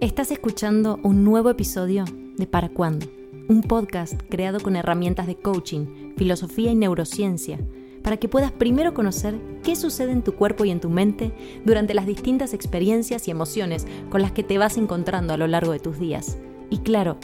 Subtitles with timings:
[0.00, 2.04] Estás escuchando un nuevo episodio
[2.36, 3.06] de Para Cuándo,
[3.48, 7.58] un podcast creado con herramientas de coaching, filosofía y neurociencia
[8.04, 9.34] para que puedas primero conocer
[9.64, 11.32] qué sucede en tu cuerpo y en tu mente
[11.64, 15.72] durante las distintas experiencias y emociones con las que te vas encontrando a lo largo
[15.72, 16.38] de tus días.
[16.70, 17.16] Y claro,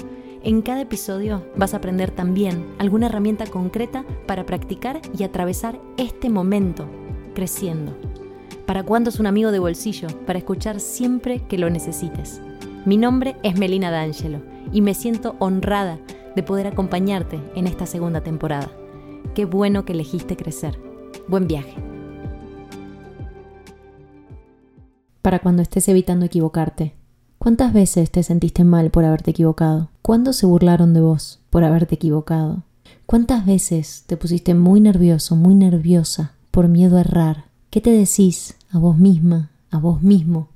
[0.43, 6.29] en cada episodio vas a aprender también alguna herramienta concreta para practicar y atravesar este
[6.29, 6.87] momento
[7.37, 7.97] creciendo.
[8.67, 10.09] ¿Para cuándo es un amigo de bolsillo?
[10.27, 12.41] Para escuchar siempre que lo necesites.
[12.87, 15.99] Mi nombre es Melina D'Angelo y me siento honrada
[16.37, 18.71] de poder acompañarte en esta segunda temporada.
[19.35, 20.79] Qué bueno que elegiste crecer.
[21.27, 21.75] Buen viaje.
[25.23, 26.95] Para cuando estés evitando equivocarte.
[27.39, 29.89] ¿Cuántas veces te sentiste mal por haberte equivocado?
[30.03, 32.65] ¿Cuándo se burlaron de vos por haberte equivocado?
[33.07, 37.47] ¿Cuántas veces te pusiste muy nervioso, muy nerviosa por miedo a errar?
[37.71, 40.49] ¿Qué te decís a vos misma, a vos mismo,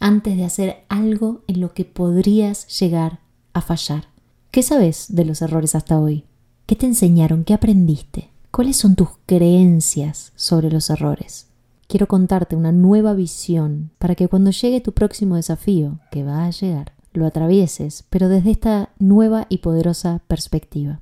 [0.00, 3.20] antes de hacer algo en lo que podrías llegar
[3.52, 4.08] a fallar.
[4.50, 6.24] ¿Qué sabes de los errores hasta hoy?
[6.66, 7.44] ¿Qué te enseñaron?
[7.44, 8.30] ¿Qué aprendiste?
[8.50, 11.46] ¿Cuáles son tus creencias sobre los errores?
[11.86, 16.50] Quiero contarte una nueva visión para que cuando llegue tu próximo desafío, que va a
[16.50, 21.00] llegar, lo atravieses, pero desde esta nueva y poderosa perspectiva.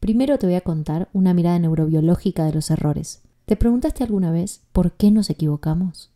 [0.00, 3.22] Primero te voy a contar una mirada neurobiológica de los errores.
[3.46, 6.10] ¿Te preguntaste alguna vez por qué nos equivocamos?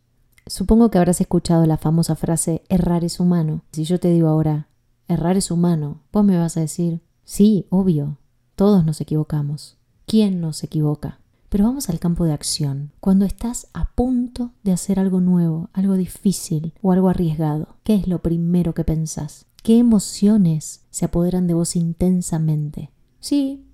[0.47, 3.63] Supongo que habrás escuchado la famosa frase errar es humano.
[3.73, 4.69] Si yo te digo ahora,
[5.09, 8.19] errar es humano, vos me vas a decir, sí, obvio,
[8.57, 9.79] todos nos equivocamos.
[10.07, 11.21] ¿Quién nos equivoca?
[11.49, 12.93] Pero vamos al campo de acción.
[13.01, 18.09] Cuando estás a punto de hacer algo nuevo, algo difícil o algo arriesgado, ¿qué es
[18.09, 19.47] lo primero que pensás?
[19.63, 22.91] ¿Qué emociones se apoderan de vos intensamente?
[23.21, 23.65] Sí,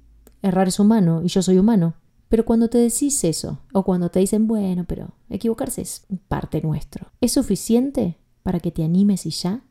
[0.42, 1.94] errar es humano y yo soy humano.
[2.29, 7.11] Pero cuando te decís eso, o cuando te dicen, bueno, pero equivocarse es parte nuestro,
[7.21, 9.62] ¿es suficiente para que te animes y ya?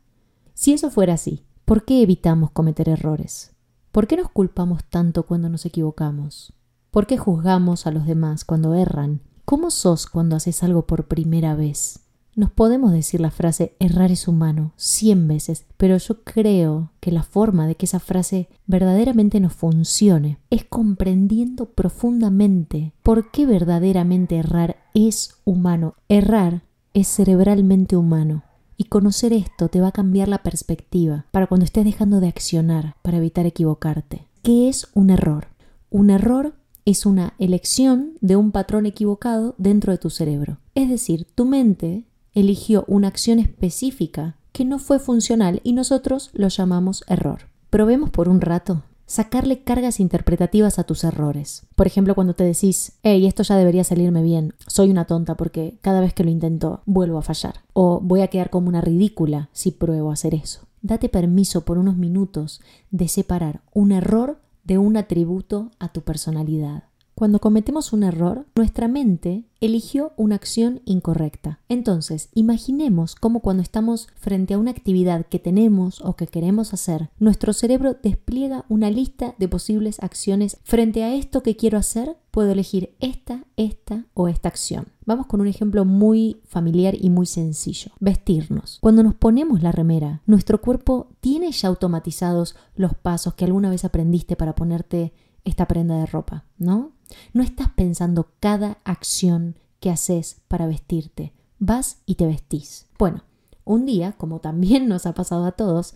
[0.54, 3.52] Si eso fuera así, ¿por qué evitamos cometer errores?
[3.92, 6.52] ¿Por qué nos culpamos tanto cuando nos equivocamos?
[6.90, 9.20] ¿Por qué juzgamos a los demás cuando erran?
[9.44, 12.07] ¿Cómo sos cuando haces algo por primera vez?
[12.38, 17.24] Nos podemos decir la frase errar es humano cien veces, pero yo creo que la
[17.24, 24.76] forma de que esa frase verdaderamente nos funcione es comprendiendo profundamente por qué verdaderamente errar
[24.94, 25.96] es humano.
[26.08, 26.62] Errar
[26.94, 28.44] es cerebralmente humano.
[28.76, 32.94] Y conocer esto te va a cambiar la perspectiva para cuando estés dejando de accionar
[33.02, 34.28] para evitar equivocarte.
[34.44, 35.48] ¿Qué es un error?
[35.90, 40.58] Un error es una elección de un patrón equivocado dentro de tu cerebro.
[40.76, 42.04] Es decir, tu mente
[42.40, 47.42] eligió una acción específica que no fue funcional y nosotros lo llamamos error.
[47.70, 51.66] Probemos por un rato sacarle cargas interpretativas a tus errores.
[51.74, 55.78] Por ejemplo, cuando te decís, hey, esto ya debería salirme bien, soy una tonta porque
[55.80, 57.62] cada vez que lo intento vuelvo a fallar.
[57.72, 60.60] O voy a quedar como una ridícula si pruebo a hacer eso.
[60.82, 62.60] Date permiso por unos minutos
[62.90, 66.84] de separar un error de un atributo a tu personalidad.
[67.18, 71.58] Cuando cometemos un error, nuestra mente eligió una acción incorrecta.
[71.68, 77.10] Entonces, imaginemos cómo cuando estamos frente a una actividad que tenemos o que queremos hacer,
[77.18, 80.58] nuestro cerebro despliega una lista de posibles acciones.
[80.62, 84.86] Frente a esto que quiero hacer, puedo elegir esta, esta o esta acción.
[85.04, 87.90] Vamos con un ejemplo muy familiar y muy sencillo.
[87.98, 88.78] Vestirnos.
[88.80, 93.84] Cuando nos ponemos la remera, nuestro cuerpo tiene ya automatizados los pasos que alguna vez
[93.84, 95.12] aprendiste para ponerte
[95.48, 96.92] esta prenda de ropa, ¿no?
[97.32, 101.32] No estás pensando cada acción que haces para vestirte.
[101.58, 102.86] Vas y te vestís.
[102.98, 103.24] Bueno,
[103.64, 105.94] un día, como también nos ha pasado a todos,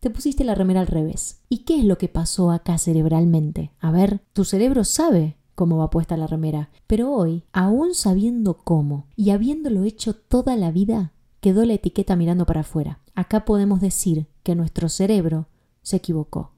[0.00, 1.40] te pusiste la remera al revés.
[1.48, 3.72] ¿Y qué es lo que pasó acá cerebralmente?
[3.80, 9.06] A ver, tu cerebro sabe cómo va puesta la remera, pero hoy, aún sabiendo cómo
[9.16, 13.00] y habiéndolo hecho toda la vida, quedó la etiqueta mirando para afuera.
[13.14, 15.48] Acá podemos decir que nuestro cerebro
[15.82, 16.52] se equivocó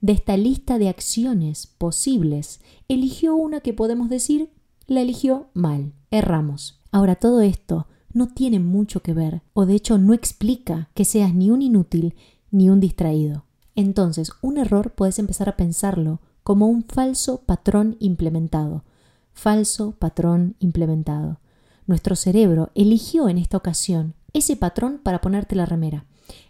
[0.00, 4.50] de esta lista de acciones posibles, eligió una que podemos decir
[4.86, 6.80] la eligió mal, erramos.
[6.92, 11.34] Ahora todo esto no tiene mucho que ver, o de hecho no explica que seas
[11.34, 12.14] ni un inútil
[12.50, 13.44] ni un distraído.
[13.74, 18.84] Entonces, un error puedes empezar a pensarlo como un falso patrón implementado.
[19.32, 21.40] Falso patrón implementado.
[21.86, 26.06] Nuestro cerebro eligió en esta ocasión ese patrón para ponerte la remera,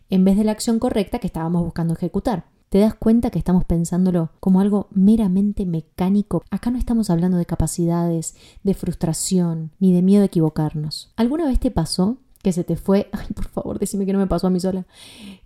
[0.09, 2.47] en vez de la acción correcta que estábamos buscando ejecutar.
[2.69, 6.43] ¿Te das cuenta que estamos pensándolo como algo meramente mecánico?
[6.51, 8.35] Acá no estamos hablando de capacidades,
[8.65, 11.13] de frustración, ni de miedo a equivocarnos.
[11.17, 14.27] ¿Alguna vez te pasó que se te fue, ay por favor, decime que no me
[14.27, 14.85] pasó a mí sola,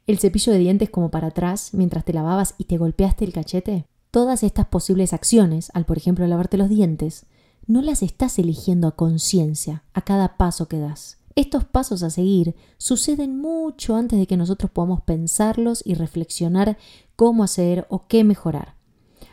[0.06, 3.86] el cepillo de dientes como para atrás mientras te lavabas y te golpeaste el cachete?
[4.10, 7.26] Todas estas posibles acciones, al por ejemplo lavarte los dientes,
[7.66, 11.19] no las estás eligiendo a conciencia a cada paso que das.
[11.40, 16.76] Estos pasos a seguir suceden mucho antes de que nosotros podamos pensarlos y reflexionar
[17.16, 18.74] cómo hacer o qué mejorar.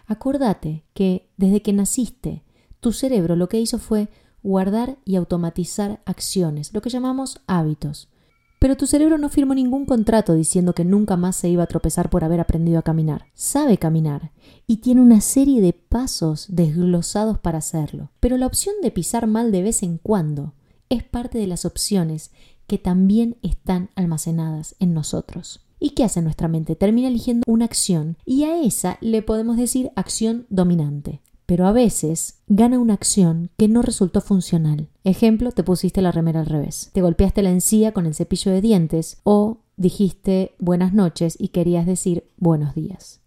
[0.05, 2.45] Acordate que desde que naciste,
[2.79, 4.07] tu cerebro lo que hizo fue
[4.41, 8.07] guardar y automatizar acciones, lo que llamamos hábitos.
[8.57, 12.09] Pero tu cerebro no firmó ningún contrato diciendo que nunca más se iba a tropezar
[12.09, 13.25] por haber aprendido a caminar.
[13.33, 14.31] Sabe caminar
[14.65, 18.11] y tiene una serie de pasos desglosados para hacerlo.
[18.21, 20.53] Pero la opción de pisar mal de vez en cuando
[20.89, 22.31] es parte de las opciones
[22.67, 25.61] que también están almacenadas en nosotros.
[25.79, 26.75] ¿Y qué hace nuestra mente?
[26.75, 32.41] Termina eligiendo una acción y a esa le podemos decir acción dominante pero a veces
[32.47, 34.89] gana una acción que no resultó funcional.
[35.05, 38.61] Ejemplo, te pusiste la remera al revés, te golpeaste la encía con el cepillo de
[38.61, 43.21] dientes o dijiste buenas noches y querías decir buenos días.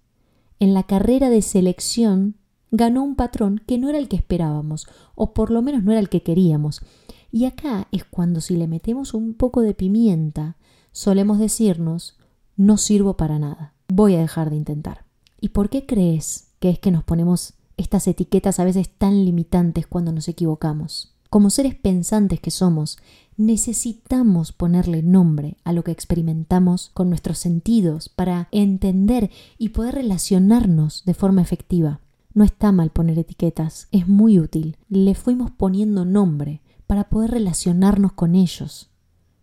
[0.58, 2.36] En la carrera de selección
[2.70, 6.00] ganó un patrón que no era el que esperábamos, o por lo menos no era
[6.00, 6.82] el que queríamos.
[7.32, 10.56] Y acá es cuando si le metemos un poco de pimienta,
[10.92, 12.18] solemos decirnos
[12.56, 15.04] no sirvo para nada, voy a dejar de intentar.
[15.40, 19.86] ¿Y por qué crees que es que nos ponemos estas etiquetas a veces tan limitantes
[19.86, 21.14] cuando nos equivocamos.
[21.30, 22.98] Como seres pensantes que somos,
[23.36, 31.04] necesitamos ponerle nombre a lo que experimentamos con nuestros sentidos para entender y poder relacionarnos
[31.06, 32.00] de forma efectiva.
[32.34, 34.76] No está mal poner etiquetas, es muy útil.
[34.88, 38.90] Le fuimos poniendo nombre para poder relacionarnos con ellos,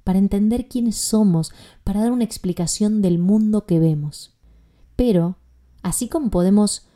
[0.03, 1.53] para entender quiénes somos,
[1.85, 4.35] para dar una explicación del mundo que vemos.
[4.97, 5.37] Pero,
[5.81, 6.89] así como podemos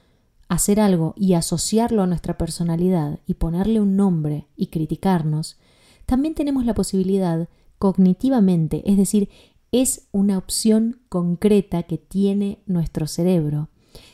[0.49, 5.57] hacer algo y asociarlo a nuestra personalidad y ponerle un nombre y criticarnos,
[6.05, 7.47] también tenemos la posibilidad
[7.79, 9.29] cognitivamente, es decir,
[9.71, 13.69] es una opción concreta que tiene nuestro cerebro,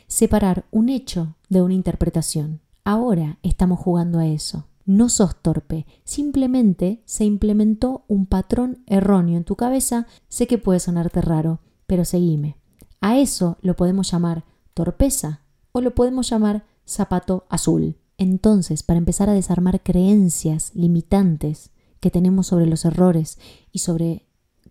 [0.06, 2.60] separar un hecho de una interpretación.
[2.84, 4.67] Ahora estamos jugando a eso.
[4.88, 10.06] No sos torpe, simplemente se implementó un patrón erróneo en tu cabeza.
[10.30, 12.56] Sé que puede sonarte raro, pero seguime.
[13.02, 15.42] A eso lo podemos llamar torpeza
[15.72, 17.98] o lo podemos llamar zapato azul.
[18.16, 21.68] Entonces, para empezar a desarmar creencias limitantes
[22.00, 23.38] que tenemos sobre los errores
[23.70, 24.24] y sobre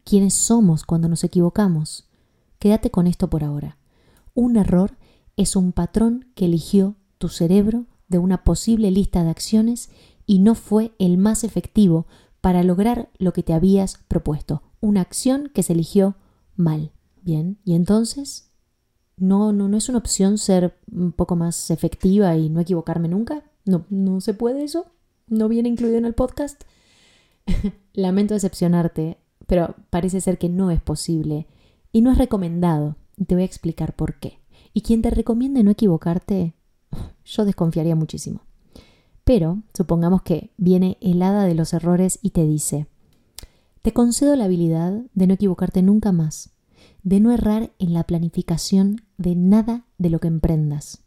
[0.04, 2.10] quiénes somos cuando nos equivocamos,
[2.58, 3.78] quédate con esto por ahora.
[4.34, 4.98] Un error
[5.36, 9.90] es un patrón que eligió tu cerebro de una posible lista de acciones
[10.26, 12.08] y no fue el más efectivo
[12.42, 14.62] para lograr lo que te habías propuesto.
[14.80, 16.16] Una acción que se eligió
[16.56, 16.92] mal.
[17.22, 18.52] Bien, y entonces
[19.18, 23.44] no, no, no es una opción ser un poco más efectiva y no equivocarme nunca.
[23.66, 24.86] No, no se puede eso.
[25.28, 26.64] No viene incluido en el podcast.
[27.94, 31.48] Lamento decepcionarte, pero parece ser que no es posible
[31.92, 32.96] y no es recomendado.
[33.26, 34.40] Te voy a explicar por qué.
[34.74, 36.54] Y quien te recomiende no equivocarte,
[37.26, 38.42] yo desconfiaría muchísimo.
[39.24, 42.88] Pero supongamos que viene el hada de los errores y te dice,
[43.82, 46.52] te concedo la habilidad de no equivocarte nunca más
[47.04, 51.04] de no errar en la planificación de nada de lo que emprendas.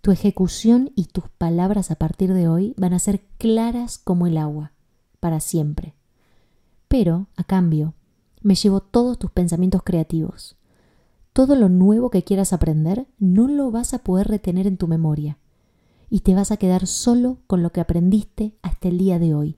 [0.00, 4.38] Tu ejecución y tus palabras a partir de hoy van a ser claras como el
[4.38, 4.72] agua,
[5.18, 5.94] para siempre.
[6.86, 7.94] Pero, a cambio,
[8.42, 10.56] me llevo todos tus pensamientos creativos.
[11.38, 15.38] Todo lo nuevo que quieras aprender no lo vas a poder retener en tu memoria
[16.10, 19.56] y te vas a quedar solo con lo que aprendiste hasta el día de hoy.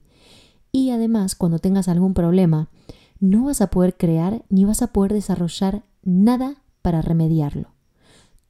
[0.71, 2.69] Y además, cuando tengas algún problema,
[3.19, 7.73] no vas a poder crear ni vas a poder desarrollar nada para remediarlo.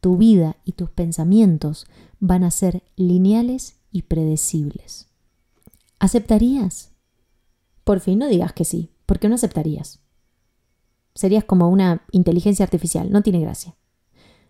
[0.01, 1.87] Tu vida y tus pensamientos
[2.19, 5.07] van a ser lineales y predecibles.
[5.99, 6.91] ¿Aceptarías?
[7.85, 10.01] Por fin no digas que sí, porque no aceptarías.
[11.13, 13.75] Serías como una inteligencia artificial, no tiene gracia.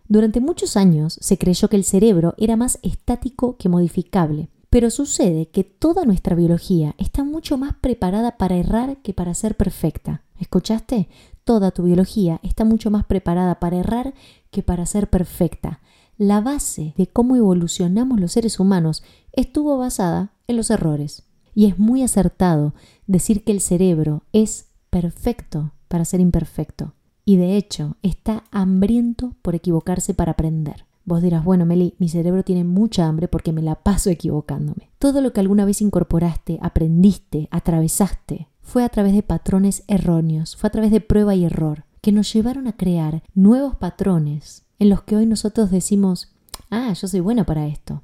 [0.08, 5.48] Durante muchos años se creyó que el cerebro era más estático que modificable, pero sucede
[5.48, 10.22] que toda nuestra biología está mucho más preparada para errar que para ser perfecta.
[10.38, 11.08] ¿Escuchaste?
[11.44, 14.14] Toda tu biología está mucho más preparada para errar
[14.50, 15.80] que para ser perfecta.
[16.16, 19.02] La base de cómo evolucionamos los seres humanos
[19.32, 21.24] estuvo basada en los errores.
[21.54, 22.74] Y es muy acertado
[23.06, 26.94] decir que el cerebro es perfecto para ser imperfecto.
[27.26, 30.86] Y de hecho está hambriento por equivocarse para aprender.
[31.04, 34.88] Vos dirás, bueno, Meli, mi cerebro tiene mucha hambre porque me la paso equivocándome.
[34.98, 40.68] Todo lo que alguna vez incorporaste, aprendiste, atravesaste, fue a través de patrones erróneos, fue
[40.68, 45.02] a través de prueba y error, que nos llevaron a crear nuevos patrones en los
[45.02, 46.32] que hoy nosotros decimos,
[46.70, 48.02] ah, yo soy buena para esto.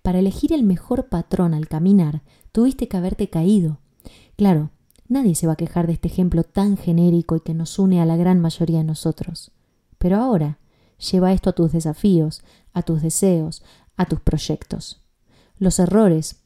[0.00, 3.76] Para elegir el mejor patrón al caminar, tuviste que haberte caído.
[4.38, 4.70] Claro,
[5.08, 8.06] nadie se va a quejar de este ejemplo tan genérico y que nos une a
[8.06, 9.52] la gran mayoría de nosotros.
[9.98, 10.58] Pero ahora,
[10.98, 13.62] Lleva esto a tus desafíos, a tus deseos,
[13.96, 15.02] a tus proyectos.
[15.58, 16.36] Los errores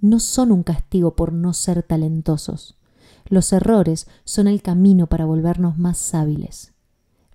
[0.00, 2.76] no son un castigo por no ser talentosos.
[3.26, 6.72] Los errores son el camino para volvernos más hábiles.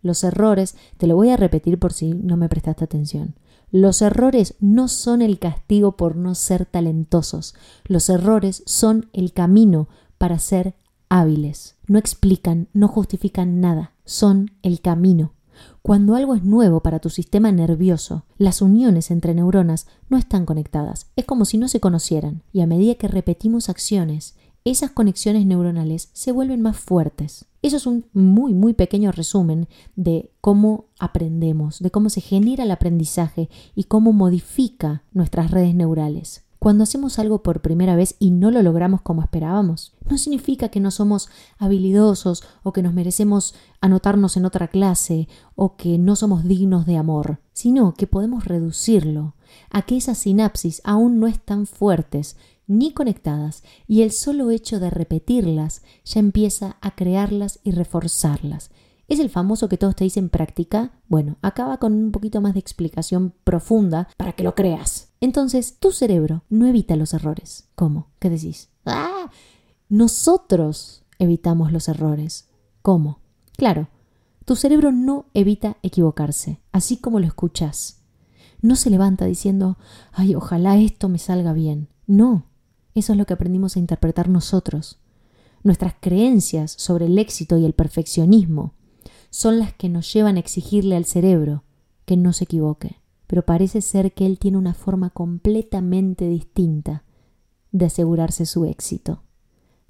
[0.01, 3.35] Los errores, te lo voy a repetir por si no me prestaste atención.
[3.71, 7.55] Los errores no son el castigo por no ser talentosos.
[7.85, 9.87] Los errores son el camino
[10.17, 10.75] para ser
[11.09, 11.75] hábiles.
[11.87, 13.93] No explican, no justifican nada.
[14.05, 15.33] Son el camino.
[15.81, 21.11] Cuando algo es nuevo para tu sistema nervioso, las uniones entre neuronas no están conectadas.
[21.15, 22.43] Es como si no se conocieran.
[22.51, 27.45] Y a medida que repetimos acciones, esas conexiones neuronales se vuelven más fuertes.
[27.61, 32.71] Eso es un muy, muy pequeño resumen de cómo aprendemos, de cómo se genera el
[32.71, 36.44] aprendizaje y cómo modifica nuestras redes neurales.
[36.59, 40.79] Cuando hacemos algo por primera vez y no lo logramos como esperábamos, no significa que
[40.79, 46.43] no somos habilidosos o que nos merecemos anotarnos en otra clase o que no somos
[46.43, 49.35] dignos de amor, sino que podemos reducirlo
[49.69, 52.35] a que esas sinapsis aún no están fuertes
[52.67, 58.71] ni conectadas y el solo hecho de repetirlas ya empieza a crearlas y reforzarlas.
[59.07, 60.91] Es el famoso que todos te dicen práctica.
[61.07, 65.09] Bueno, acaba con un poquito más de explicación profunda para que lo creas.
[65.25, 67.67] Entonces, tu cerebro no evita los errores.
[67.73, 68.11] ¿Cómo?
[68.19, 68.69] ¿Qué decís?
[68.85, 69.31] ¡Ah!
[69.89, 72.47] Nosotros evitamos los errores.
[72.83, 73.21] ¿Cómo?
[73.57, 73.89] Claro,
[74.45, 78.03] tu cerebro no evita equivocarse, así como lo escuchas.
[78.61, 79.79] No se levanta diciendo,
[80.11, 81.89] ay, ojalá esto me salga bien.
[82.05, 82.45] No,
[82.93, 84.99] eso es lo que aprendimos a interpretar nosotros.
[85.63, 88.75] Nuestras creencias sobre el éxito y el perfeccionismo
[89.31, 91.63] son las que nos llevan a exigirle al cerebro
[92.05, 93.01] que no se equivoque.
[93.27, 97.03] Pero parece ser que él tiene una forma completamente distinta
[97.71, 99.23] de asegurarse su éxito.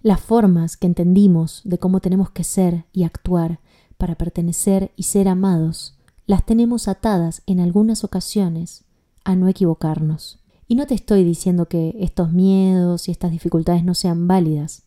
[0.02, 3.60] Las formas que entendimos de cómo tenemos que ser y actuar
[3.98, 8.86] para pertenecer y ser amados, las tenemos atadas en algunas ocasiones
[9.24, 10.40] a no equivocarnos.
[10.68, 14.84] Y no te estoy diciendo que estos miedos y estas dificultades no sean válidas,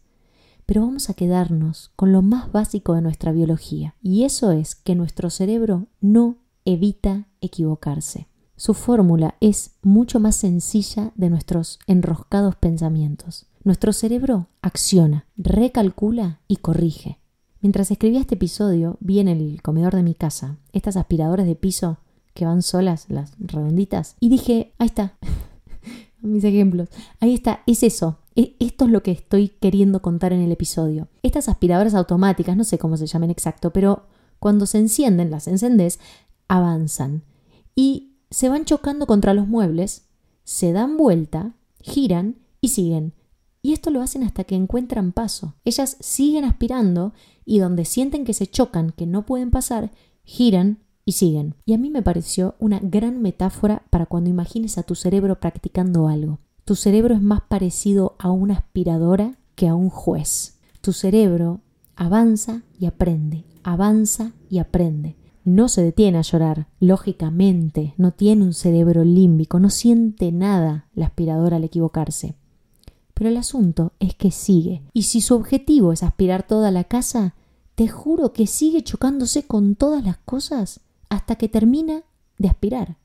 [0.67, 4.95] pero vamos a quedarnos con lo más básico de nuestra biología, y eso es que
[4.95, 8.27] nuestro cerebro no evita equivocarse.
[8.58, 13.46] Su fórmula es mucho más sencilla de nuestros enroscados pensamientos.
[13.62, 17.20] Nuestro cerebro acciona, recalcula y corrige.
[17.60, 21.98] Mientras escribía este episodio, vi en el comedor de mi casa estas aspiradoras de piso
[22.34, 25.16] que van solas, las redonditas, y dije, ahí está,
[26.20, 26.88] mis ejemplos.
[27.20, 28.18] Ahí está, es eso.
[28.34, 31.06] E, esto es lo que estoy queriendo contar en el episodio.
[31.22, 34.06] Estas aspiradoras automáticas, no sé cómo se llaman exacto, pero
[34.40, 36.00] cuando se encienden, las encendés,
[36.48, 37.22] avanzan
[37.76, 40.06] y se van chocando contra los muebles,
[40.44, 43.14] se dan vuelta, giran y siguen.
[43.62, 45.54] Y esto lo hacen hasta que encuentran paso.
[45.64, 47.12] Ellas siguen aspirando
[47.44, 49.90] y donde sienten que se chocan, que no pueden pasar,
[50.25, 51.54] giran y siguen.
[51.64, 56.08] Y a mí me pareció una gran metáfora para cuando imagines a tu cerebro practicando
[56.08, 56.38] algo.
[56.64, 60.58] Tu cerebro es más parecido a una aspiradora que a un juez.
[60.80, 61.61] Tu cerebro
[61.97, 65.17] avanza y aprende, avanza y aprende.
[65.49, 71.07] No se detiene a llorar, lógicamente, no tiene un cerebro límbico, no siente nada la
[71.07, 72.35] aspiradora al equivocarse.
[73.14, 77.35] Pero el asunto es que sigue, y si su objetivo es aspirar toda la casa,
[77.76, 82.02] te juro que sigue chocándose con todas las cosas hasta que termina
[82.37, 82.99] de aspirar.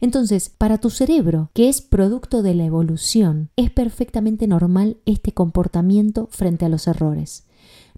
[0.00, 6.30] Entonces, para tu cerebro, que es producto de la evolución, es perfectamente normal este comportamiento
[6.30, 7.44] frente a los errores.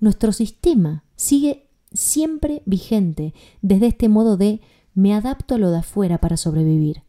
[0.00, 4.60] Nuestro sistema sigue siempre vigente desde este modo de
[4.94, 7.02] me adapto a lo de afuera para sobrevivir.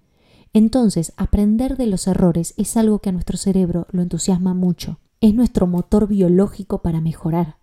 [0.53, 4.99] Entonces, aprender de los errores es algo que a nuestro cerebro lo entusiasma mucho.
[5.21, 7.57] Es nuestro motor biológico para mejorar.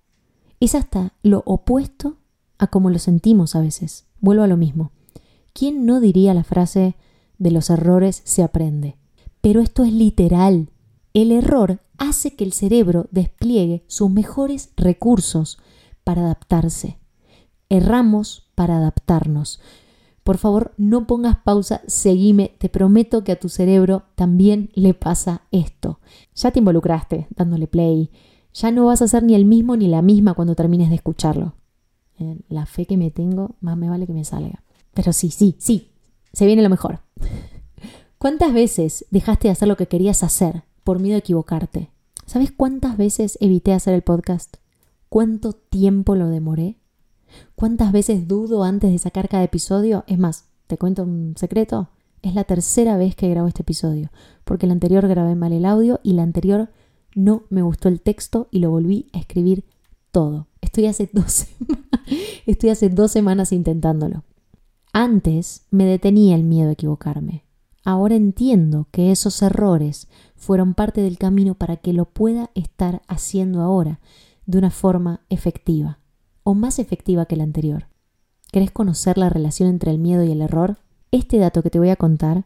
[0.61, 2.17] Es hasta lo opuesto
[2.59, 4.07] a como lo sentimos a veces.
[4.21, 4.93] Vuelvo a lo mismo.
[5.53, 6.97] ¿Quién no diría la frase
[7.39, 8.97] de los errores se aprende?
[9.41, 10.71] Pero esto es literal.
[11.15, 15.59] El error hace que el cerebro despliegue sus mejores recursos
[16.05, 16.99] para adaptarse.
[17.69, 19.61] Erramos para adaptarnos.
[20.25, 25.43] Por favor, no pongas pausa, seguime, te prometo que a tu cerebro también le pasa
[25.53, 26.01] esto.
[26.35, 28.11] Ya te involucraste dándole play,
[28.53, 31.55] ya no vas a ser ni el mismo ni la misma cuando termines de escucharlo.
[32.19, 34.65] Eh, la fe que me tengo, más me vale que me salga.
[34.95, 35.93] Pero sí, sí, sí,
[36.33, 37.01] se viene lo mejor.
[38.19, 41.91] ¿Cuántas veces dejaste de hacer lo que querías hacer por miedo a equivocarte?
[42.25, 44.57] ¿Sabes cuántas veces evité hacer el podcast?
[45.09, 46.79] ¿Cuánto tiempo lo demoré?
[47.55, 50.05] ¿Cuántas veces dudo antes de sacar cada episodio?
[50.07, 51.89] Es más, te cuento un secreto.
[52.23, 54.11] Es la tercera vez que grabo este episodio,
[54.45, 56.71] porque el anterior grabé mal el audio y la anterior
[57.15, 59.65] no me gustó el texto y lo volví a escribir
[60.11, 60.49] todo.
[60.61, 61.47] Estoy hace dos,
[62.47, 64.25] estoy hace dos semanas intentándolo.
[64.93, 67.45] Antes me detenía el miedo a equivocarme.
[67.85, 73.63] Ahora entiendo que esos errores fueron parte del camino para que lo pueda estar haciendo
[73.63, 74.01] ahora,
[74.45, 75.99] de una forma efectiva,
[76.47, 77.89] o más efectiva que la anterior.
[78.53, 80.79] ¿Querés conocer la relación entre el miedo y el error?
[81.11, 82.45] Este dato que te voy a contar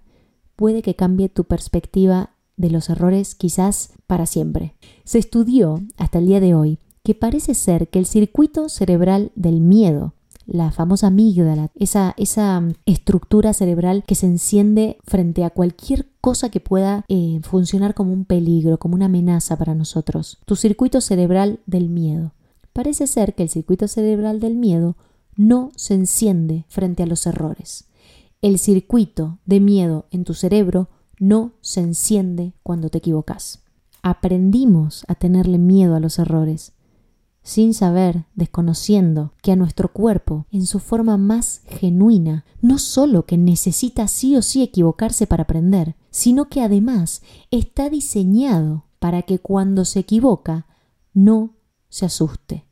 [0.57, 4.75] puede que cambie tu perspectiva de los errores quizás para siempre.
[5.05, 9.61] Se estudió hasta el día de hoy que parece ser que el circuito cerebral del
[9.61, 10.15] miedo,
[10.47, 16.49] la famosa amígdala, esa, esa mm, estructura cerebral que se enciende frente a cualquier cosa
[16.49, 20.39] que pueda eh, funcionar como un peligro, como una amenaza para nosotros.
[20.47, 22.33] Tu circuito cerebral del miedo.
[22.73, 24.97] Parece ser que el circuito cerebral del miedo
[25.37, 27.89] no se enciende frente a los errores.
[28.43, 33.63] El circuito de miedo en tu cerebro no se enciende cuando te equivocas.
[34.03, 36.73] Aprendimos a tenerle miedo a los errores
[37.43, 43.39] sin saber, desconociendo que a nuestro cuerpo, en su forma más genuina, no solo que
[43.39, 49.85] necesita sí o sí equivocarse para aprender, sino que además está diseñado para que cuando
[49.85, 50.67] se equivoca
[51.15, 51.55] no
[51.91, 52.65] se asuste.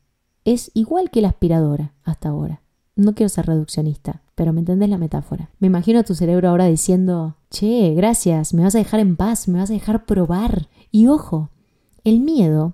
[0.45, 2.61] Es igual que la aspiradora hasta ahora.
[2.95, 5.51] No quiero ser reduccionista, pero me entendés la metáfora.
[5.59, 9.47] Me imagino a tu cerebro ahora diciendo, che, gracias, me vas a dejar en paz,
[9.47, 10.67] me vas a dejar probar.
[10.91, 11.49] Y ojo,
[12.03, 12.73] el miedo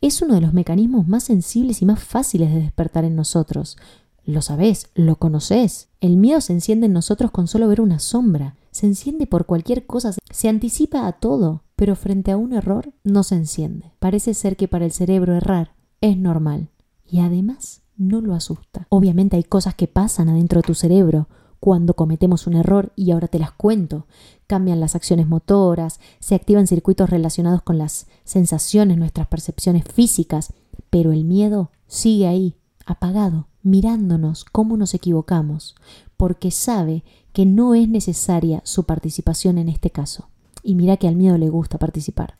[0.00, 3.76] es uno de los mecanismos más sensibles y más fáciles de despertar en nosotros.
[4.24, 5.88] Lo sabés, lo conocés.
[6.00, 8.56] El miedo se enciende en nosotros con solo ver una sombra.
[8.72, 13.22] Se enciende por cualquier cosa, se anticipa a todo, pero frente a un error no
[13.22, 13.92] se enciende.
[13.98, 16.70] Parece ser que para el cerebro errar es normal
[17.04, 18.86] y además no lo asusta.
[18.88, 21.28] Obviamente hay cosas que pasan adentro de tu cerebro,
[21.60, 24.06] cuando cometemos un error y ahora te las cuento.
[24.46, 30.52] Cambian las acciones motoras, se activan circuitos relacionados con las sensaciones, nuestras percepciones físicas,
[30.90, 35.74] pero el miedo sigue ahí, apagado, mirándonos cómo nos equivocamos,
[36.16, 37.02] porque sabe
[37.32, 40.28] que no es necesaria su participación en este caso.
[40.66, 42.36] Y mira que al miedo le gusta participar.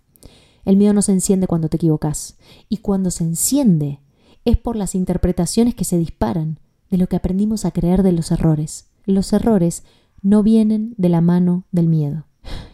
[0.65, 2.37] El miedo no se enciende cuando te equivocas,
[2.69, 4.01] y cuando se enciende
[4.45, 6.59] es por las interpretaciones que se disparan
[6.91, 9.85] de lo que aprendimos a creer de los errores los errores
[10.21, 12.27] no vienen de la mano del miedo.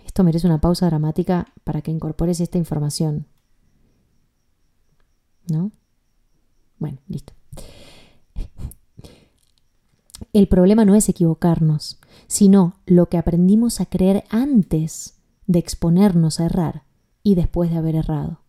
[0.07, 3.27] Esto merece una pausa dramática para que incorpores esta información.
[5.49, 5.71] ¿No?
[6.79, 7.35] Bueno, listo.
[10.33, 15.19] El problema no es equivocarnos, sino lo que aprendimos a creer antes
[15.53, 16.85] de exponernos a errar
[17.23, 18.41] y después de haber errado.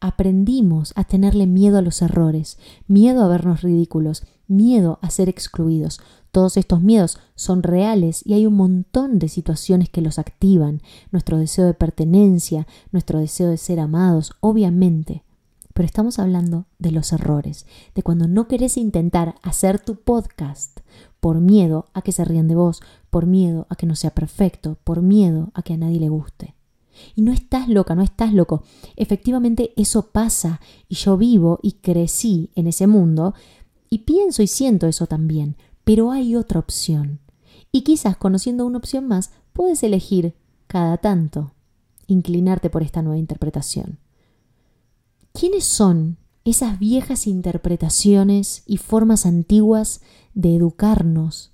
[0.00, 6.00] Aprendimos a tenerle miedo a los errores, miedo a vernos ridículos, miedo a ser excluidos.
[6.30, 10.82] Todos estos miedos son reales y hay un montón de situaciones que los activan.
[11.10, 15.24] Nuestro deseo de pertenencia, nuestro deseo de ser amados, obviamente.
[15.74, 20.80] Pero estamos hablando de los errores, de cuando no querés intentar hacer tu podcast
[21.20, 24.78] por miedo a que se rían de vos, por miedo a que no sea perfecto,
[24.84, 26.54] por miedo a que a nadie le guste.
[27.14, 28.62] Y no estás loca, no estás loco.
[28.96, 33.34] Efectivamente eso pasa y yo vivo y crecí en ese mundo
[33.90, 37.20] y pienso y siento eso también, pero hay otra opción.
[37.72, 40.34] Y quizás conociendo una opción más, puedes elegir
[40.66, 41.52] cada tanto
[42.06, 43.98] inclinarte por esta nueva interpretación.
[45.32, 46.17] ¿Quiénes son
[46.48, 50.00] esas viejas interpretaciones y formas antiguas
[50.34, 51.52] de educarnos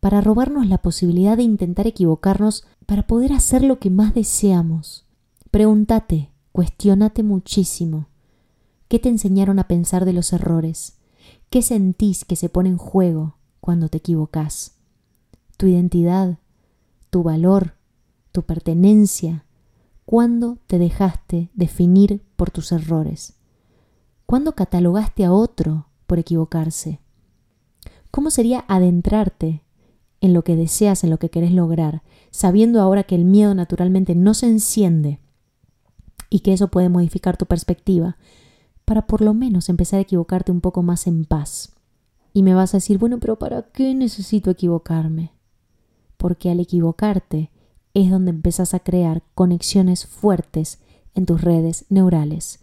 [0.00, 5.06] para robarnos la posibilidad de intentar equivocarnos para poder hacer lo que más deseamos?
[5.50, 8.08] Pregúntate, cuestionate muchísimo.
[8.88, 10.98] ¿Qué te enseñaron a pensar de los errores?
[11.48, 14.76] ¿Qué sentís que se pone en juego cuando te equivocas?
[15.56, 16.38] Tu identidad,
[17.10, 17.74] tu valor,
[18.32, 19.44] tu pertenencia.
[20.04, 23.34] ¿Cuándo te dejaste definir por tus errores?
[24.26, 27.00] ¿Cuándo catalogaste a otro por equivocarse?
[28.10, 29.62] ¿Cómo sería adentrarte
[30.20, 34.14] en lo que deseas, en lo que querés lograr, sabiendo ahora que el miedo naturalmente
[34.14, 35.20] no se enciende
[36.30, 38.16] y que eso puede modificar tu perspectiva,
[38.84, 41.74] para por lo menos empezar a equivocarte un poco más en paz.
[42.32, 45.32] Y me vas a decir, bueno, pero ¿para qué necesito equivocarme?
[46.16, 47.50] Porque al equivocarte
[47.92, 50.80] es donde empezás a crear conexiones fuertes
[51.14, 52.60] en tus redes neurales.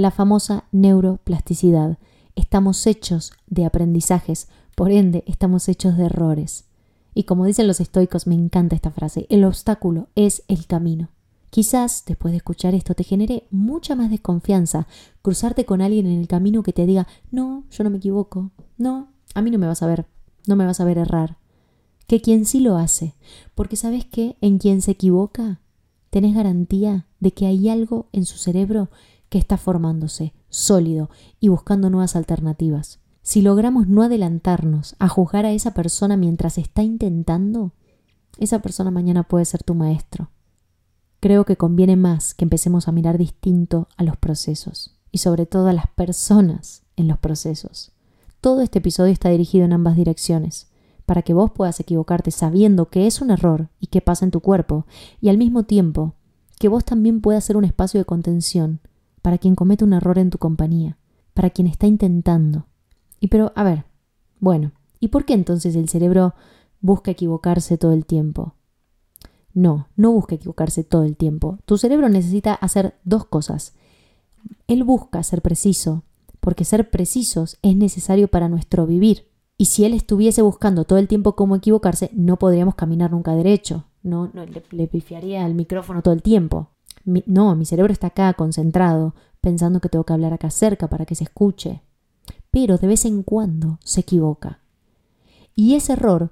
[0.00, 1.98] La famosa neuroplasticidad.
[2.34, 6.64] Estamos hechos de aprendizajes, por ende estamos hechos de errores.
[7.12, 11.10] Y como dicen los estoicos, me encanta esta frase, el obstáculo es el camino.
[11.50, 14.86] Quizás después de escuchar esto te genere mucha más desconfianza
[15.20, 19.10] cruzarte con alguien en el camino que te diga, no, yo no me equivoco, no,
[19.34, 20.06] a mí no me vas a ver,
[20.46, 21.36] no me vas a ver errar.
[22.06, 23.16] Que quien sí lo hace,
[23.54, 25.60] porque sabes que en quien se equivoca,
[26.08, 28.88] tenés garantía de que hay algo en su cerebro
[29.30, 31.08] que está formándose, sólido
[31.40, 33.00] y buscando nuevas alternativas.
[33.22, 37.72] Si logramos no adelantarnos a juzgar a esa persona mientras está intentando,
[38.38, 40.30] esa persona mañana puede ser tu maestro
[41.20, 44.96] creo que conviene más que empecemos a mirar distinto a los procesos.
[45.12, 47.90] y sobre todo a las personas en los procesos.
[48.40, 50.68] Todo este episodio está dirigido en ambas direcciones,
[51.04, 54.38] para que vos puedas equivocarte sabiendo que es un error y que pasa en tu
[54.38, 54.86] cuerpo,
[55.20, 56.14] y al mismo tiempo
[56.60, 58.78] que vos también puedas ser un espacio de contención
[59.22, 60.98] para quien comete un error en tu compañía,
[61.34, 62.66] para quien está intentando.
[63.20, 63.84] Y pero, a ver,
[64.38, 66.34] bueno, ¿y por qué entonces el cerebro
[66.80, 68.54] busca equivocarse todo el tiempo?
[69.52, 71.58] No, no busca equivocarse todo el tiempo.
[71.64, 73.74] Tu cerebro necesita hacer dos cosas.
[74.68, 76.04] Él busca ser preciso,
[76.40, 79.28] porque ser precisos es necesario para nuestro vivir.
[79.58, 83.84] Y si él estuviese buscando todo el tiempo cómo equivocarse, no podríamos caminar nunca derecho.
[84.02, 84.30] No,
[84.70, 86.70] le, pifiaría al micrófono todo el tiempo.
[87.04, 91.14] No, mi cerebro está acá concentrado, pensando que tengo que hablar acá cerca para que
[91.14, 91.82] se escuche.
[92.50, 94.60] Pero de vez en cuando se equivoca.
[95.54, 96.30] Y ese error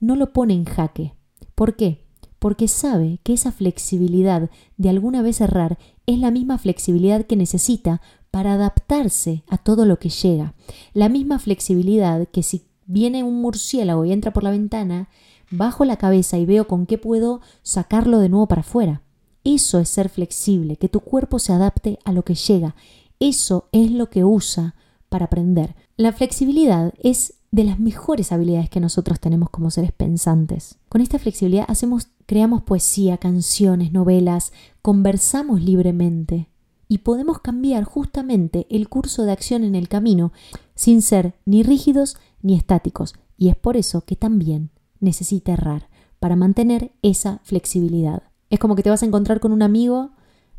[0.00, 1.14] no lo pone en jaque.
[1.54, 2.04] ¿Por qué?
[2.38, 8.00] Porque sabe que esa flexibilidad de alguna vez errar es la misma flexibilidad que necesita
[8.30, 10.54] para adaptarse a todo lo que llega.
[10.94, 15.08] La misma flexibilidad que si viene un murciélago y entra por la ventana,
[15.50, 19.02] bajo la cabeza y veo con qué puedo sacarlo de nuevo para afuera.
[19.44, 22.74] Eso es ser flexible, que tu cuerpo se adapte a lo que llega.
[23.20, 24.74] Eso es lo que usa
[25.08, 25.74] para aprender.
[25.96, 30.76] La flexibilidad es de las mejores habilidades que nosotros tenemos como seres pensantes.
[30.88, 36.48] Con esta flexibilidad hacemos, creamos poesía, canciones, novelas, conversamos libremente
[36.88, 40.32] y podemos cambiar justamente el curso de acción en el camino
[40.74, 43.14] sin ser ni rígidos ni estáticos.
[43.36, 44.70] Y es por eso que también
[45.00, 48.24] necesita errar para mantener esa flexibilidad.
[48.50, 50.10] Es como que te vas a encontrar con un amigo.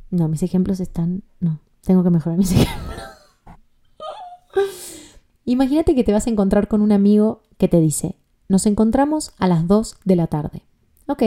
[0.09, 1.23] No, mis ejemplos están.
[1.39, 2.99] No, tengo que mejorar mis ejemplos.
[5.45, 8.15] Imagínate que te vas a encontrar con un amigo que te dice:
[8.47, 10.63] Nos encontramos a las 2 de la tarde.
[11.07, 11.23] Ok,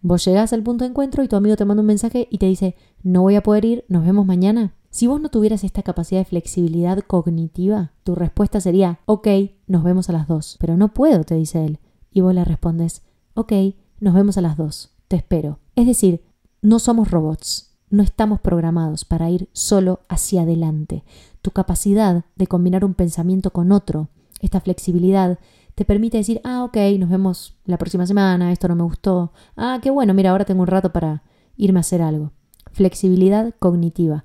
[0.00, 2.46] vos llegás al punto de encuentro y tu amigo te manda un mensaje y te
[2.46, 4.74] dice: No voy a poder ir, nos vemos mañana.
[4.90, 9.28] Si vos no tuvieras esta capacidad de flexibilidad cognitiva, tu respuesta sería: Ok,
[9.66, 10.56] nos vemos a las 2.
[10.58, 11.78] Pero no puedo, te dice él
[12.10, 13.02] y vos le respondes,
[13.34, 13.52] ok,
[14.00, 15.58] nos vemos a las dos, te espero.
[15.74, 16.22] Es decir,
[16.62, 21.02] no somos robots, no estamos programados para ir solo hacia adelante.
[21.42, 24.08] Tu capacidad de combinar un pensamiento con otro,
[24.40, 25.40] esta flexibilidad,
[25.74, 29.80] te permite decir, ah, ok, nos vemos la próxima semana, esto no me gustó, ah,
[29.82, 31.24] qué bueno, mira, ahora tengo un rato para
[31.56, 32.30] irme a hacer algo.
[32.70, 34.24] Flexibilidad cognitiva.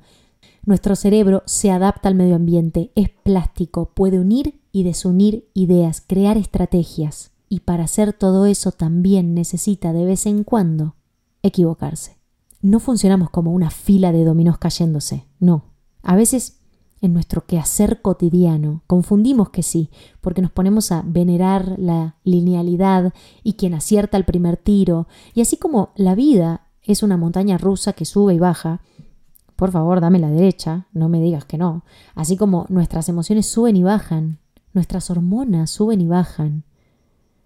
[0.65, 6.37] Nuestro cerebro se adapta al medio ambiente, es plástico, puede unir y desunir ideas, crear
[6.37, 10.95] estrategias y para hacer todo eso también necesita de vez en cuando
[11.41, 12.17] equivocarse.
[12.61, 15.71] No funcionamos como una fila de dominos cayéndose, no.
[16.03, 16.59] A veces
[16.99, 19.89] en nuestro quehacer cotidiano confundimos que sí,
[20.19, 25.55] porque nos ponemos a venerar la linealidad y quien acierta el primer tiro, y así
[25.55, 28.81] como la vida es una montaña rusa que sube y baja,
[29.55, 33.77] por favor dame la derecha, no me digas que no, así como nuestras emociones suben
[33.77, 34.39] y bajan,
[34.73, 36.65] nuestras hormonas suben y bajan,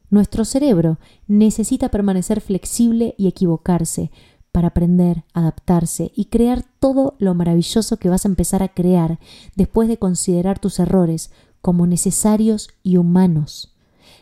[0.10, 4.12] nuestro cerebro necesita permanecer flexible y equivocarse
[4.52, 9.19] para aprender, adaptarse y crear todo lo maravilloso que vas a empezar a crear
[9.56, 13.76] después de considerar tus errores como necesarios y humanos.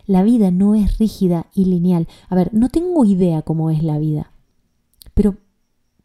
[0.05, 2.07] La vida no es rígida y lineal.
[2.29, 4.31] A ver, no tengo idea cómo es la vida,
[5.13, 5.37] pero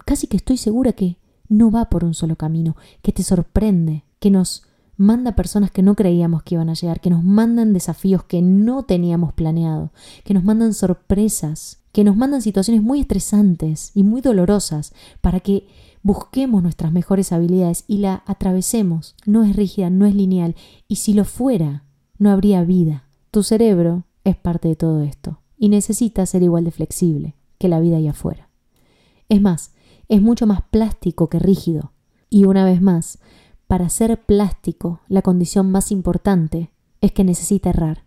[0.04, 1.18] casi que estoy segura que
[1.48, 4.64] no va por un solo camino, que te sorprende, que nos
[4.96, 8.84] manda personas que no creíamos que iban a llegar, que nos mandan desafíos que no
[8.84, 9.92] teníamos planeado,
[10.24, 15.66] que nos mandan sorpresas, que nos mandan situaciones muy estresantes y muy dolorosas para que
[16.02, 19.14] busquemos nuestras mejores habilidades y la atravesemos.
[19.26, 20.56] No es rígida, no es lineal,
[20.88, 21.84] y si lo fuera,
[22.18, 23.04] no habría vida.
[23.30, 27.80] Tu cerebro es parte de todo esto y necesita ser igual de flexible que la
[27.80, 28.48] vida allá afuera.
[29.28, 29.72] Es más,
[30.08, 31.92] es mucho más plástico que rígido.
[32.28, 33.18] Y una vez más,
[33.72, 38.04] para ser plástico, la condición más importante es que necesita errar.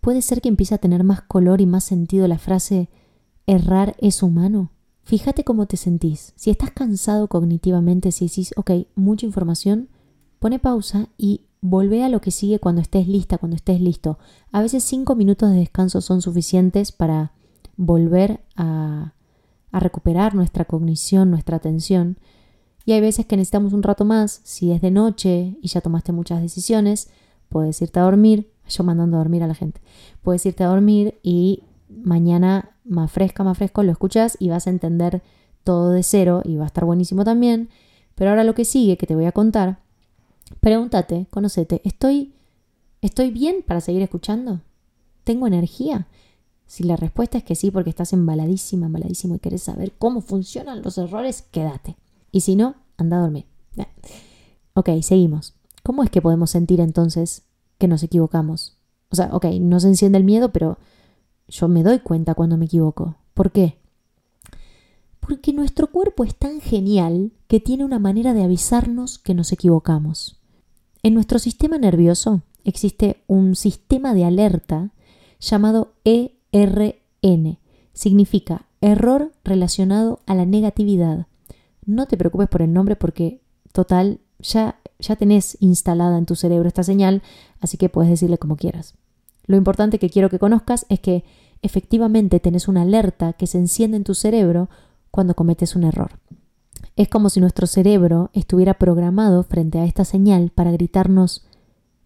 [0.00, 2.88] ¿Puede ser que empiece a tener más color y más sentido la frase
[3.46, 4.70] errar es humano?
[5.02, 6.32] Fíjate cómo te sentís.
[6.36, 9.90] Si estás cansado cognitivamente, si decís, ok, mucha información,
[10.38, 14.18] pone pausa y volvé a lo que sigue cuando estés lista, cuando estés listo.
[14.52, 17.32] A veces cinco minutos de descanso son suficientes para
[17.76, 19.12] volver a,
[19.70, 22.16] a recuperar nuestra cognición, nuestra atención
[22.84, 26.12] y hay veces que necesitamos un rato más, si es de noche y ya tomaste
[26.12, 27.08] muchas decisiones,
[27.48, 29.80] puedes irte a dormir, yo mandando a dormir a la gente,
[30.22, 34.70] puedes irte a dormir y mañana más fresca, más fresco lo escuchas y vas a
[34.70, 35.22] entender
[35.64, 37.68] todo de cero y va a estar buenísimo también.
[38.14, 39.78] Pero ahora lo que sigue, que te voy a contar,
[40.60, 42.34] pregúntate, conocete, ¿estoy,
[43.00, 44.60] ¿estoy bien para seguir escuchando?
[45.24, 46.08] ¿Tengo energía?
[46.66, 50.82] Si la respuesta es que sí, porque estás embaladísima, embaladísimo y querés saber cómo funcionan
[50.82, 51.96] los errores, quédate.
[52.32, 53.46] Y si no, anda a dormir.
[54.74, 55.54] Ok, seguimos.
[55.82, 57.42] ¿Cómo es que podemos sentir entonces
[57.78, 58.78] que nos equivocamos?
[59.10, 60.78] O sea, ok, no se enciende el miedo, pero
[61.46, 63.16] yo me doy cuenta cuando me equivoco.
[63.34, 63.76] ¿Por qué?
[65.20, 70.40] Porque nuestro cuerpo es tan genial que tiene una manera de avisarnos que nos equivocamos.
[71.02, 74.92] En nuestro sistema nervioso existe un sistema de alerta
[75.38, 77.58] llamado ERN.
[77.92, 81.26] Significa error relacionado a la negatividad.
[81.84, 83.40] No te preocupes por el nombre porque,
[83.72, 87.22] total, ya, ya tenés instalada en tu cerebro esta señal,
[87.60, 88.94] así que puedes decirle como quieras.
[89.46, 91.24] Lo importante que quiero que conozcas es que
[91.62, 94.68] efectivamente tenés una alerta que se enciende en tu cerebro
[95.10, 96.18] cuando cometes un error.
[96.96, 101.46] Es como si nuestro cerebro estuviera programado frente a esta señal para gritarnos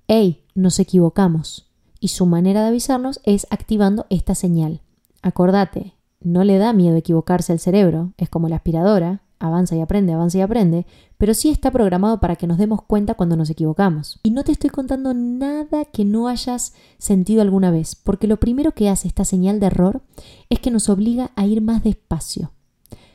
[0.08, 0.44] ¡Hey!
[0.54, 1.70] Nos equivocamos.
[1.98, 4.80] Y su manera de avisarnos es activando esta señal.
[5.22, 10.12] Acordate, no le da miedo equivocarse al cerebro, es como la aspiradora, avanza y aprende,
[10.12, 10.86] avanza y aprende,
[11.18, 14.20] pero sí está programado para que nos demos cuenta cuando nos equivocamos.
[14.22, 18.72] Y no te estoy contando nada que no hayas sentido alguna vez, porque lo primero
[18.72, 20.02] que hace esta señal de error
[20.50, 22.52] es que nos obliga a ir más despacio.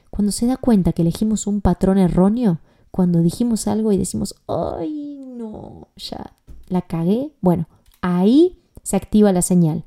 [0.10, 2.60] Cuando se da cuenta que elegimos un patrón erróneo,
[2.92, 6.34] cuando dijimos algo y decimos, ay, no, ya
[6.68, 7.68] la cagué, bueno,
[8.02, 9.86] ahí se activa la señal.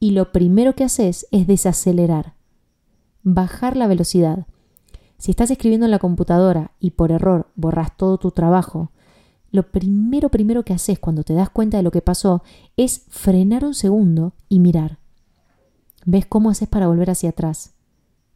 [0.00, 2.34] Y lo primero que haces es desacelerar,
[3.22, 4.46] bajar la velocidad
[5.18, 8.90] si estás escribiendo en la computadora y por error borras todo tu trabajo,
[9.50, 12.42] lo primero primero que haces cuando te das cuenta de lo que pasó
[12.76, 14.98] es frenar un segundo y mirar.
[16.04, 17.74] Ves cómo haces para volver hacia atrás.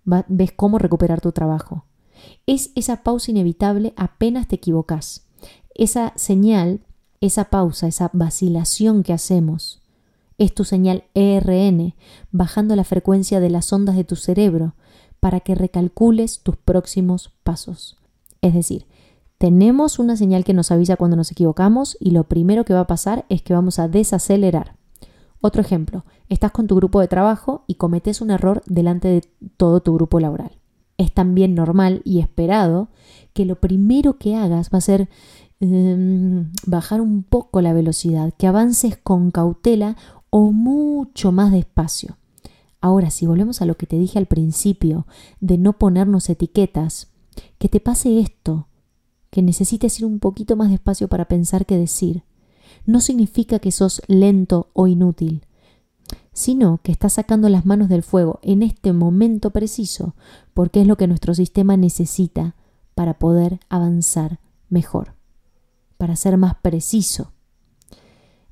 [0.05, 1.85] Ves cómo recuperar tu trabajo.
[2.47, 5.27] Es esa pausa inevitable apenas te equivocas.
[5.75, 6.81] Esa señal,
[7.21, 9.83] esa pausa, esa vacilación que hacemos,
[10.39, 11.95] es tu señal ERN,
[12.33, 14.75] bajando la frecuencia de las ondas de tu cerebro
[15.21, 17.97] para que recalcules tus próximos pasos.
[18.41, 18.87] Es decir,
[19.39, 22.87] tenemos una señal que nos avisa cuando nos equivocamos y lo primero que va a
[22.87, 24.77] pasar es que vamos a desacelerar.
[25.41, 29.23] Otro ejemplo, estás con tu grupo de trabajo y cometes un error delante de
[29.57, 30.59] todo tu grupo laboral.
[30.99, 32.89] Es también normal y esperado
[33.33, 35.09] que lo primero que hagas va a ser
[35.61, 39.97] em, bajar un poco la velocidad, que avances con cautela
[40.29, 42.19] o mucho más despacio.
[42.81, 45.07] Ahora, si volvemos a lo que te dije al principio,
[45.41, 47.09] de no ponernos etiquetas,
[47.59, 48.69] que te pase esto,
[49.31, 52.25] que necesites ir un poquito más despacio para pensar qué decir,
[52.87, 55.45] no significa que sos lento o inútil,
[56.33, 60.15] sino que estás sacando las manos del fuego en este momento preciso,
[60.55, 62.57] porque es lo que nuestro sistema necesita
[62.95, 65.15] para poder avanzar mejor,
[65.99, 67.33] para ser más preciso.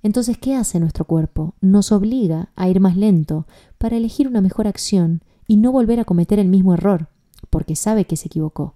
[0.03, 1.55] Entonces, ¿qué hace nuestro cuerpo?
[1.61, 3.47] Nos obliga a ir más lento
[3.79, 7.09] para elegir una mejor acción y no volver a cometer el mismo error,
[7.51, 8.75] porque sabe que se equivocó.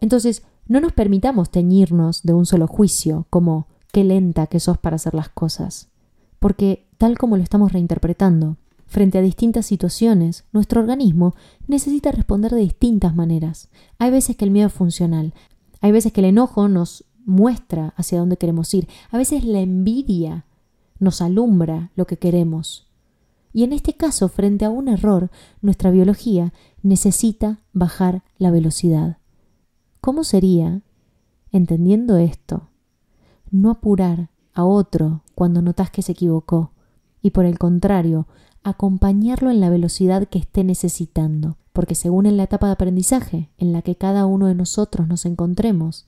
[0.00, 4.96] Entonces, no nos permitamos teñirnos de un solo juicio, como qué lenta que sos para
[4.96, 5.88] hacer las cosas,
[6.40, 11.34] porque tal como lo estamos reinterpretando, frente a distintas situaciones, nuestro organismo
[11.66, 13.68] necesita responder de distintas maneras.
[13.98, 15.34] Hay veces que el miedo es funcional,
[15.80, 18.88] hay veces que el enojo nos muestra hacia dónde queremos ir.
[19.10, 20.44] A veces la envidia
[20.98, 22.86] nos alumbra lo que queremos.
[23.52, 25.30] Y en este caso, frente a un error,
[25.62, 29.18] nuestra biología necesita bajar la velocidad.
[30.00, 30.82] ¿Cómo sería,
[31.52, 32.68] entendiendo esto,
[33.50, 36.72] no apurar a otro cuando notas que se equivocó
[37.22, 38.26] y por el contrario,
[38.64, 41.56] acompañarlo en la velocidad que esté necesitando?
[41.72, 45.24] Porque según en la etapa de aprendizaje en la que cada uno de nosotros nos
[45.26, 46.06] encontremos,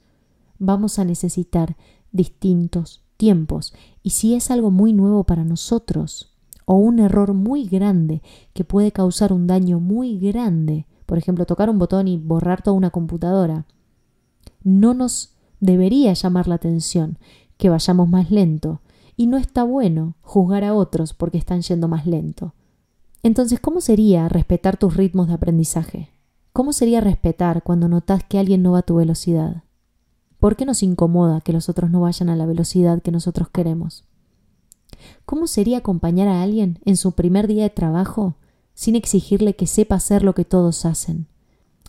[0.59, 1.77] vamos a necesitar
[2.13, 3.75] distintos tiempos.
[4.03, 6.33] Y si es algo muy nuevo para nosotros
[6.65, 11.71] o un error muy grande que puede causar un daño muy grande, por ejemplo, tocar
[11.71, 13.67] un botón y borrar toda una computadora,
[14.63, 17.19] no nos debería llamar la atención
[17.57, 18.81] que vayamos más lento.
[19.17, 22.53] Y no está bueno juzgar a otros porque están yendo más lento.
[23.23, 26.11] Entonces, ¿cómo sería respetar tus ritmos de aprendizaje?
[26.53, 29.65] ¿Cómo sería respetar cuando notas que alguien no va a tu velocidad?
[30.47, 34.05] ¿Por qué nos incomoda que los otros no vayan a la velocidad que nosotros queremos?
[35.25, 38.37] ¿Cómo sería acompañar a alguien en su primer día de trabajo
[38.73, 41.27] sin exigirle que sepa hacer lo que todos hacen?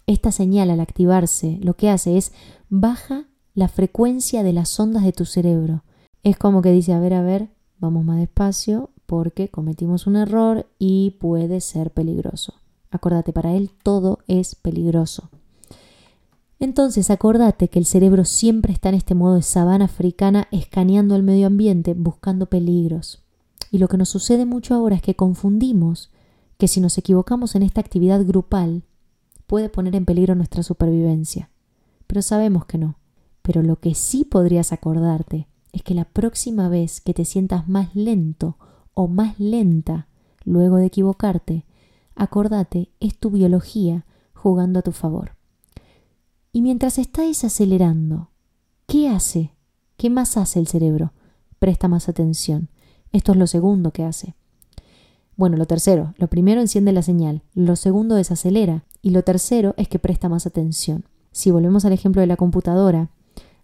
[0.08, 2.32] Esta señal al activarse lo que hace es
[2.68, 5.84] baja la frecuencia de las ondas de tu cerebro.
[6.24, 10.66] Es como que dice, a ver, a ver, vamos más despacio porque cometimos un error
[10.80, 12.56] y puede ser peligroso.
[12.90, 15.30] Acordate, para él todo es peligroso.
[16.60, 21.24] Entonces acordate que el cerebro siempre está en este modo de sabana africana escaneando el
[21.24, 23.24] medio ambiente buscando peligros.
[23.72, 26.12] Y lo que nos sucede mucho ahora es que confundimos
[26.58, 28.84] que si nos equivocamos en esta actividad grupal
[29.46, 31.52] puede poner en peligro nuestra supervivencia.
[32.08, 32.98] Pero sabemos que no,
[33.44, 37.96] Pero lo que sí podrías acordarte es que la próxima vez que te sientas más
[37.96, 38.58] lento
[38.94, 40.08] o más lenta
[40.44, 41.66] luego de equivocarte,
[42.16, 45.37] acordate, es tu biología jugando a tu favor.
[46.52, 48.32] Y mientras estáis acelerando,
[48.88, 49.54] ¿qué hace?
[49.98, 51.14] ¿Qué más hace el cerebro?
[51.60, 52.70] Presta más atención.
[53.12, 54.36] Esto es lo segundo que hace.
[55.36, 59.88] Bueno, lo tercero, lo primero enciende la señal, lo segundo desacelera y lo tercero es
[59.88, 61.06] que presta más atención.
[61.32, 63.12] Si volvemos al ejemplo de la computadora,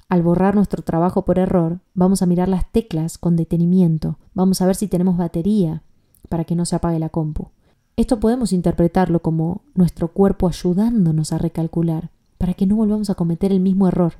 [0.07, 4.67] al borrar nuestro trabajo por error, vamos a mirar las teclas con detenimiento, vamos a
[4.67, 5.81] ver si tenemos batería
[6.29, 7.49] para que no se apague la compu.
[7.95, 12.11] Esto podemos interpretarlo como nuestro cuerpo ayudándonos a recalcular,
[12.43, 14.15] para que no volvamos a cometer el mismo error.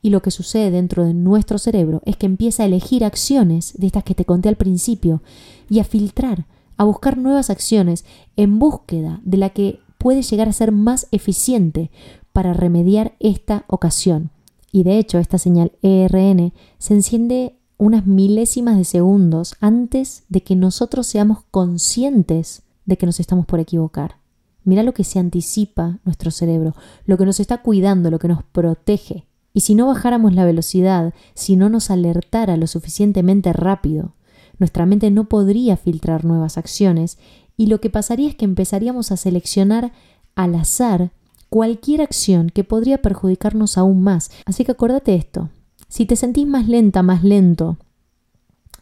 [0.00, 3.88] Y lo que sucede dentro de nuestro cerebro es que empieza a elegir acciones de
[3.88, 5.20] estas que te conté al principio
[5.68, 6.46] y a filtrar,
[6.78, 11.90] a buscar nuevas acciones en búsqueda de la que puede llegar a ser más eficiente
[12.32, 14.30] para remediar esta ocasión.
[14.72, 20.56] Y de hecho, esta señal ERN se enciende unas milésimas de segundos antes de que
[20.56, 24.21] nosotros seamos conscientes de que nos estamos por equivocar.
[24.64, 28.42] Mira lo que se anticipa nuestro cerebro, lo que nos está cuidando, lo que nos
[28.44, 29.26] protege.
[29.54, 34.14] Y si no bajáramos la velocidad, si no nos alertara lo suficientemente rápido,
[34.58, 37.18] nuestra mente no podría filtrar nuevas acciones
[37.56, 39.92] y lo que pasaría es que empezaríamos a seleccionar
[40.34, 41.10] al azar
[41.48, 44.30] cualquier acción que podría perjudicarnos aún más.
[44.46, 45.50] Así que acuérdate esto.
[45.88, 47.76] Si te sentís más lenta, más lento,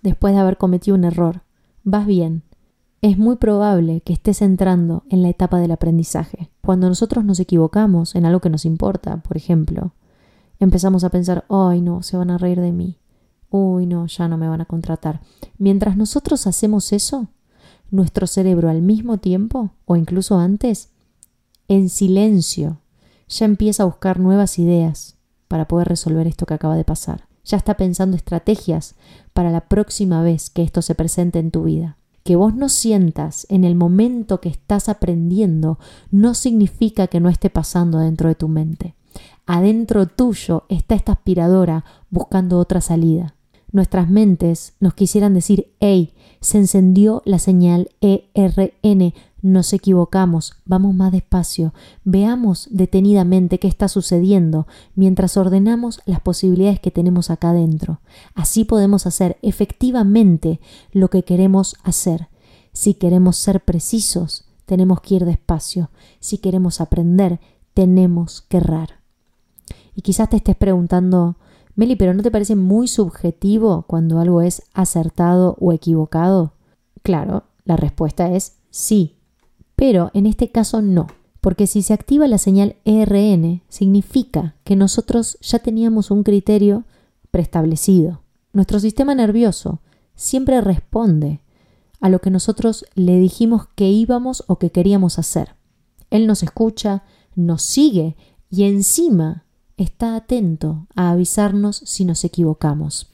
[0.03, 1.43] después de haber cometido un error,
[1.83, 2.43] vas bien.
[3.03, 6.51] Es muy probable que estés entrando en la etapa del aprendizaje.
[6.61, 9.93] Cuando nosotros nos equivocamos en algo que nos importa, por ejemplo,
[10.59, 12.99] empezamos a pensar, ay no, se van a reír de mí.
[13.49, 15.23] Uy no, ya no me van a contratar.
[15.57, 17.29] Mientras nosotros hacemos eso,
[17.91, 20.91] nuestro cerebro al mismo tiempo, o incluso antes,
[21.69, 22.83] en silencio,
[23.29, 25.17] ya empieza a buscar nuevas ideas
[25.49, 27.29] para poder resolver esto que acaba de pasar.
[27.47, 28.95] Ya está pensando estrategias
[29.33, 31.97] para la próxima vez que esto se presente en tu vida.
[32.23, 35.79] Que vos no sientas en el momento que estás aprendiendo
[36.11, 38.95] no significa que no esté pasando dentro de tu mente
[39.53, 43.35] adentro tuyo está esta aspiradora buscando otra salida.
[43.73, 51.13] Nuestras mentes nos quisieran decir, hey, se encendió la señal ERN, nos equivocamos, vamos más
[51.13, 51.73] despacio,
[52.05, 58.01] veamos detenidamente qué está sucediendo mientras ordenamos las posibilidades que tenemos acá adentro.
[58.35, 60.61] Así podemos hacer efectivamente
[60.93, 62.29] lo que queremos hacer.
[62.73, 65.91] Si queremos ser precisos, tenemos que ir despacio.
[66.21, 67.41] Si queremos aprender,
[67.75, 69.01] tenemos que errar.
[69.95, 71.37] Y quizás te estés preguntando,
[71.75, 76.53] Meli, pero ¿no te parece muy subjetivo cuando algo es acertado o equivocado?
[77.03, 79.17] Claro, la respuesta es sí,
[79.81, 81.07] pero en este caso no,
[81.41, 86.85] porque si se activa la señal ERN, significa que nosotros ya teníamos un criterio
[87.31, 88.21] preestablecido.
[88.53, 89.81] Nuestro sistema nervioso
[90.15, 91.41] siempre responde
[91.99, 95.55] a lo que nosotros le dijimos que íbamos o que queríamos hacer.
[96.11, 97.03] Él nos escucha,
[97.35, 98.17] nos sigue
[98.51, 99.47] y encima
[99.79, 103.10] está atento a avisarnos si nos equivocamos.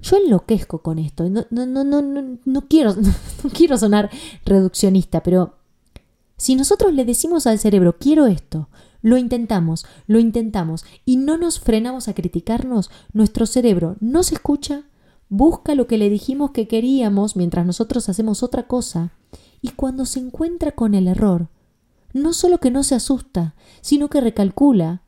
[0.00, 1.28] Yo enloquezco con esto.
[1.28, 2.94] No, no, no, no, no, quiero,
[3.54, 4.10] quiero sonar
[4.44, 5.54] reduccionista, pero
[6.36, 8.68] si nosotros le decimos al cerebro, quiero esto,
[9.02, 14.84] lo intentamos, lo intentamos y no nos frenamos a criticarnos, nuestro cerebro no se escucha,
[15.28, 19.12] busca lo que le dijimos que queríamos mientras nosotros hacemos otra cosa
[19.62, 21.48] y cuando se encuentra con el error,
[22.12, 25.02] no solo que no se asusta, sino que recalcula,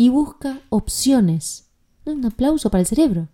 [0.00, 1.68] y busca opciones.
[2.06, 3.28] Un aplauso para el cerebro.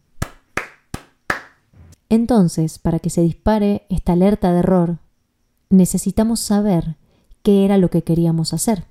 [2.17, 4.99] Entonces, para que se dispare esta alerta de error,
[5.71, 6.97] necesitamos saber
[7.43, 8.85] qué era lo que queríamos hacer.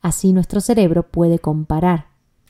[0.00, 2.06] Así nuestro cerebro puede comparar.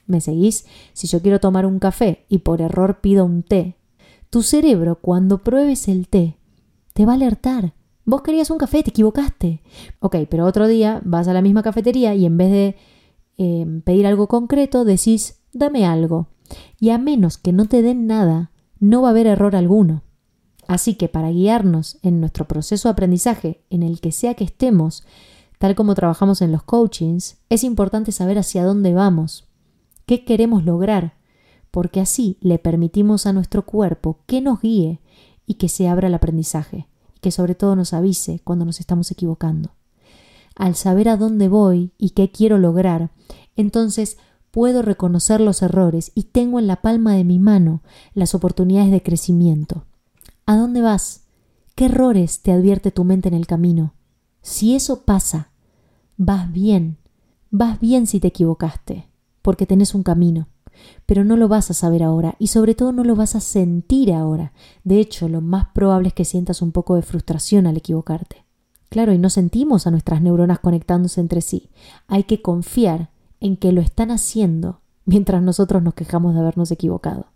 [0.07, 0.67] ¿Me seguís?
[0.93, 3.77] Si yo quiero tomar un café y por error pido un té,
[4.31, 6.37] tu cerebro cuando pruebes el té
[6.93, 7.75] te va a alertar.
[8.05, 9.62] Vos querías un café, te equivocaste.
[10.01, 12.77] Ok, pero otro día vas a la misma cafetería y en vez de
[13.41, 16.26] Em, pedir algo concreto, decís, dame algo.
[16.81, 18.51] Y a menos que no te den nada,
[18.81, 20.03] no va a haber error alguno.
[20.69, 25.03] Así que para guiarnos en nuestro proceso de aprendizaje, en el que sea que estemos,
[25.59, 29.49] tal como trabajamos en los coachings, es importante saber hacia dónde vamos,
[30.07, 31.14] qué queremos lograr,
[31.73, 35.01] porque así le permitimos a nuestro cuerpo que nos guíe
[35.45, 39.11] y que se abra el aprendizaje, y que sobre todo nos avise cuando nos estamos
[39.11, 39.73] equivocando
[40.59, 43.11] al saber a dónde voy y qué quiero lograr,
[43.57, 44.19] entonces
[44.51, 47.81] puedo reconocer los errores y tengo en la palma de mi mano
[48.12, 49.85] las oportunidades de crecimiento.
[50.49, 51.26] ¿A dónde vas?
[51.74, 53.92] ¿Qué errores te advierte tu mente en el camino?
[54.40, 55.51] Si eso pasa,
[56.16, 56.96] vas bien,
[57.51, 59.11] vas bien si te equivocaste,
[59.42, 60.49] porque tenés un camino,
[61.05, 64.11] pero no lo vas a saber ahora y sobre todo no lo vas a sentir
[64.11, 64.55] ahora.
[64.84, 68.46] De hecho, lo más probable es que sientas un poco de frustración al equivocarte.
[68.88, 71.68] Claro, y no sentimos a nuestras neuronas conectándose entre sí.
[72.07, 77.26] Hay que confiar en que lo están haciendo mientras nosotros nos quejamos de habernos equivocado.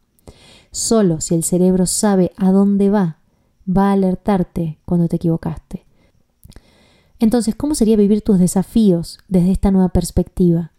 [0.73, 3.19] Solo si el cerebro sabe a dónde va,
[3.69, 5.85] va a alertarte cuando te equivocaste.
[7.19, 10.73] Entonces, ¿cómo sería vivir tus desafíos desde esta nueva perspectiva?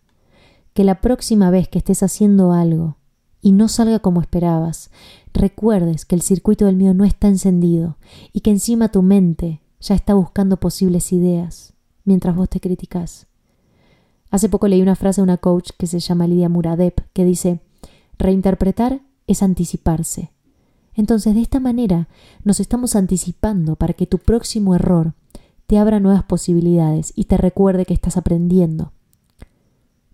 [0.74, 2.98] Que la próxima vez que estés haciendo algo
[3.40, 4.90] y no salga como esperabas,
[5.32, 7.98] recuerdes que el circuito del miedo no está encendido
[8.34, 11.74] y que encima tu mente ya está buscando posibles ideas
[12.04, 13.28] mientras vos te criticas.
[14.32, 17.60] Hace poco leí una frase de una coach que se llama Lidia Muradep que dice,
[18.18, 20.32] reinterpretar es anticiparse.
[20.94, 22.08] Entonces, de esta manera
[22.44, 25.14] nos estamos anticipando para que tu próximo error
[25.68, 28.92] te abra nuevas posibilidades y te recuerde que estás aprendiendo.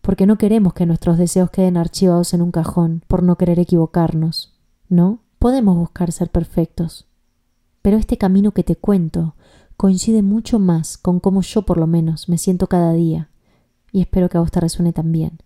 [0.01, 4.57] Porque no queremos que nuestros deseos queden archivados en un cajón por no querer equivocarnos,
[4.88, 5.20] ¿no?
[5.38, 7.07] Podemos buscar ser perfectos.
[7.82, 9.36] Pero este camino que te cuento
[9.78, 13.30] coincide mucho más con cómo yo por lo menos me siento cada día,
[13.91, 15.39] y espero que a vos te resuene también.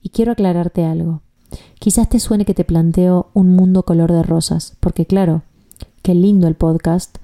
[0.00, 1.22] Y quiero aclararte algo.
[1.78, 5.42] Quizás te suene que te planteo un mundo color de rosas, porque claro,
[6.02, 7.18] qué lindo el podcast,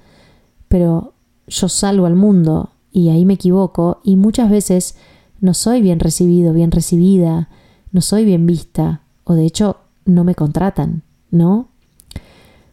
[0.67, 1.13] pero
[1.47, 4.95] yo salgo al mundo y ahí me equivoco y muchas veces
[5.41, 7.49] no soy bien recibido, bien recibida,
[7.91, 11.67] no soy bien vista o de hecho no me contratan, ¿no?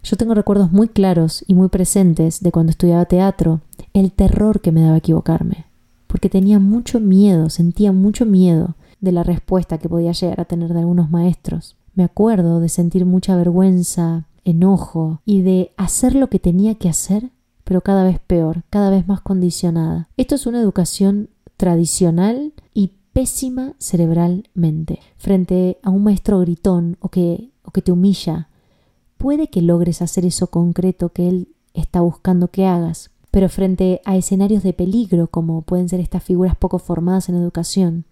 [0.05, 3.61] Yo tengo recuerdos muy claros y muy presentes de cuando estudiaba teatro,
[3.93, 5.67] el terror que me daba equivocarme,
[6.07, 10.73] porque tenía mucho miedo, sentía mucho miedo de la respuesta que podía llegar a tener
[10.73, 11.77] de algunos maestros.
[11.95, 17.31] Me acuerdo de sentir mucha vergüenza, enojo y de hacer lo que tenía que hacer,
[17.65, 20.09] pero cada vez peor, cada vez más condicionada.
[20.17, 21.29] Esto es una educación
[21.59, 25.01] tradicional y pésima cerebralmente.
[25.19, 28.49] Frente a un maestro gritón o que, o que te humilla,
[29.19, 34.17] puede que logres hacer eso concreto que él está buscando que hagas, pero frente a
[34.17, 38.05] escenarios de peligro, como pueden ser estas figuras poco formadas en educación,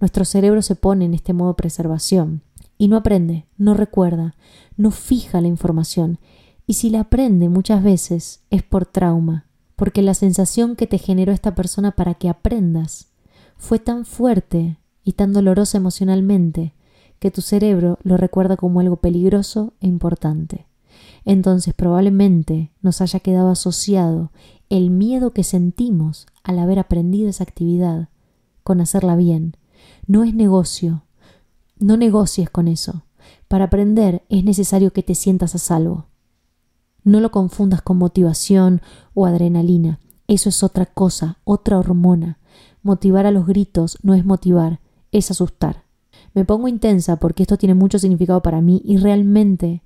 [0.00, 2.42] nuestro cerebro se pone en este modo preservación
[2.78, 4.34] y no aprende, no recuerda,
[4.76, 6.18] no fija la información,
[6.66, 11.32] y si la aprende muchas veces es por trauma, porque la sensación que te generó
[11.32, 13.08] esta persona para que aprendas
[13.56, 16.74] fue tan fuerte y tan dolorosa emocionalmente
[17.18, 20.66] que tu cerebro lo recuerda como algo peligroso e importante.
[21.24, 24.30] Entonces probablemente nos haya quedado asociado
[24.68, 28.08] el miedo que sentimos al haber aprendido esa actividad
[28.62, 29.56] con hacerla bien.
[30.06, 31.04] No es negocio.
[31.78, 33.04] No negocies con eso.
[33.48, 36.06] Para aprender es necesario que te sientas a salvo.
[37.04, 38.82] No lo confundas con motivación
[39.14, 40.00] o adrenalina.
[40.26, 42.38] Eso es otra cosa, otra hormona.
[42.82, 44.80] Motivar a los gritos no es motivar,
[45.10, 45.84] es asustar.
[46.34, 49.82] Me pongo intensa porque esto tiene mucho significado para mí y realmente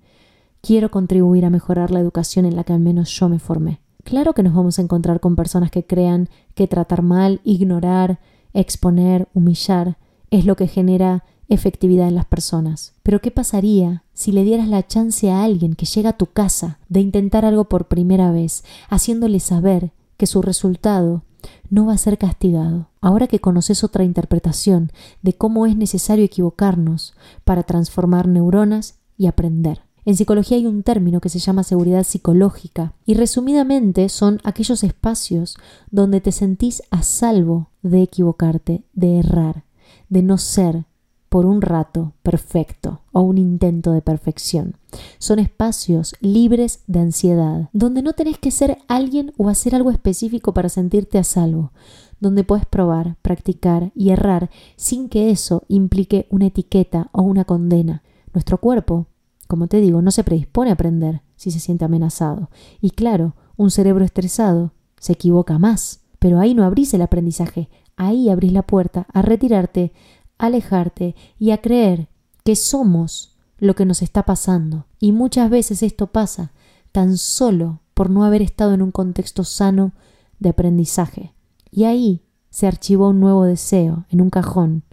[0.60, 3.80] quiero contribuir a mejorar la educación en la que al menos yo me formé.
[4.02, 8.18] Claro que nos vamos a encontrar con personas que crean que tratar mal, ignorar,
[8.52, 9.96] exponer, humillar
[10.30, 12.94] es lo que genera efectividad en las personas.
[13.02, 16.78] Pero ¿qué pasaría si le dieras la chance a alguien que llega a tu casa
[16.88, 21.22] de intentar algo por primera vez, haciéndole saber que su resultado
[21.70, 22.88] no va a ser castigado.
[23.00, 24.90] Ahora que conoces otra interpretación
[25.22, 27.14] de cómo es necesario equivocarnos
[27.44, 29.82] para transformar neuronas y aprender.
[30.04, 35.58] En psicología hay un término que se llama seguridad psicológica y resumidamente son aquellos espacios
[35.90, 39.64] donde te sentís a salvo de equivocarte, de errar,
[40.08, 40.86] de no ser
[41.28, 44.76] por un rato perfecto o un intento de perfección.
[45.18, 50.54] Son espacios libres de ansiedad, donde no tenés que ser alguien o hacer algo específico
[50.54, 51.72] para sentirte a salvo,
[52.20, 58.02] donde puedes probar, practicar y errar sin que eso implique una etiqueta o una condena.
[58.32, 59.06] Nuestro cuerpo,
[59.46, 62.50] como te digo, no se predispone a aprender si se siente amenazado.
[62.80, 66.00] Y claro, un cerebro estresado se equivoca más.
[66.18, 67.68] Pero ahí no abrís el aprendizaje,
[67.98, 69.92] ahí abrís la puerta a retirarte
[70.38, 72.08] alejarte y a creer
[72.44, 74.86] que somos lo que nos está pasando.
[74.98, 76.52] Y muchas veces esto pasa
[76.92, 79.92] tan solo por no haber estado en un contexto sano
[80.38, 81.34] de aprendizaje.
[81.70, 84.84] Y ahí se archivó un nuevo deseo en un cajón,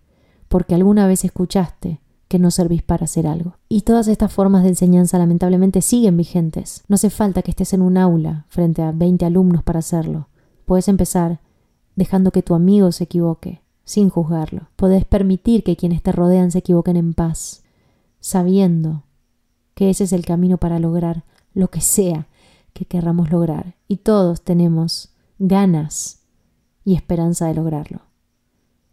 [0.50, 3.58] porque alguna vez escuchaste que no servís para hacer algo.
[3.70, 6.84] Y todas estas formas de enseñanza lamentablemente siguen vigentes.
[6.88, 10.28] No hace falta que estés en un aula frente a 20 alumnos para hacerlo.
[10.66, 11.40] Puedes empezar
[11.96, 14.68] dejando que tu amigo se equivoque, sin juzgarlo.
[14.76, 17.64] Podés permitir que quienes te rodean se equivoquen en paz,
[18.20, 19.04] sabiendo
[19.74, 21.24] que ese es el camino para lograr
[21.54, 22.28] lo que sea
[22.74, 23.76] que querramos lograr.
[23.88, 26.22] Y todos tenemos ganas
[26.84, 28.02] y esperanza de lograrlo.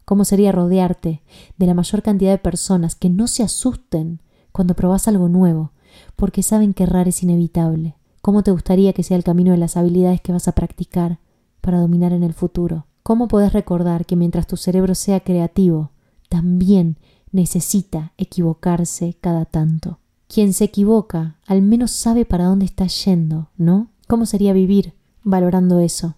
[0.04, 1.22] ¿Cómo sería rodearte
[1.56, 5.72] de la mayor cantidad de personas que no se asusten cuando probás algo nuevo,
[6.16, 7.96] porque saben que errar es inevitable?
[8.20, 11.18] ¿Cómo te gustaría que sea el camino de las habilidades que vas a practicar
[11.60, 12.86] para dominar en el futuro?
[13.02, 15.90] ¿Cómo podés recordar que mientras tu cerebro sea creativo,
[16.28, 16.98] también
[17.32, 19.98] necesita equivocarse cada tanto?
[20.28, 23.88] Quien se equivoca al menos sabe para dónde está yendo, ¿no?
[24.06, 24.94] ¿Cómo sería vivir
[25.24, 26.14] valorando eso?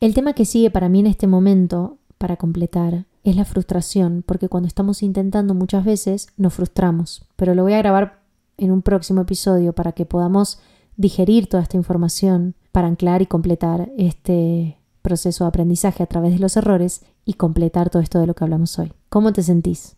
[0.00, 4.48] El tema que sigue para mí en este momento, para completar, es la frustración, porque
[4.48, 8.20] cuando estamos intentando muchas veces nos frustramos, pero lo voy a grabar
[8.58, 10.58] en un próximo episodio para que podamos
[10.96, 16.38] digerir toda esta información, para anclar y completar este proceso de aprendizaje a través de
[16.40, 18.92] los errores y completar todo esto de lo que hablamos hoy.
[19.10, 19.96] ¿Cómo te sentís?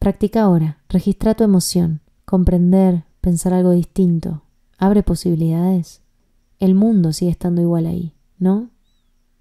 [0.00, 4.42] Practica ahora, registra tu emoción, comprender, pensar algo distinto,
[4.78, 6.00] abre posibilidades.
[6.58, 8.70] El mundo sigue estando igual ahí, ¿no?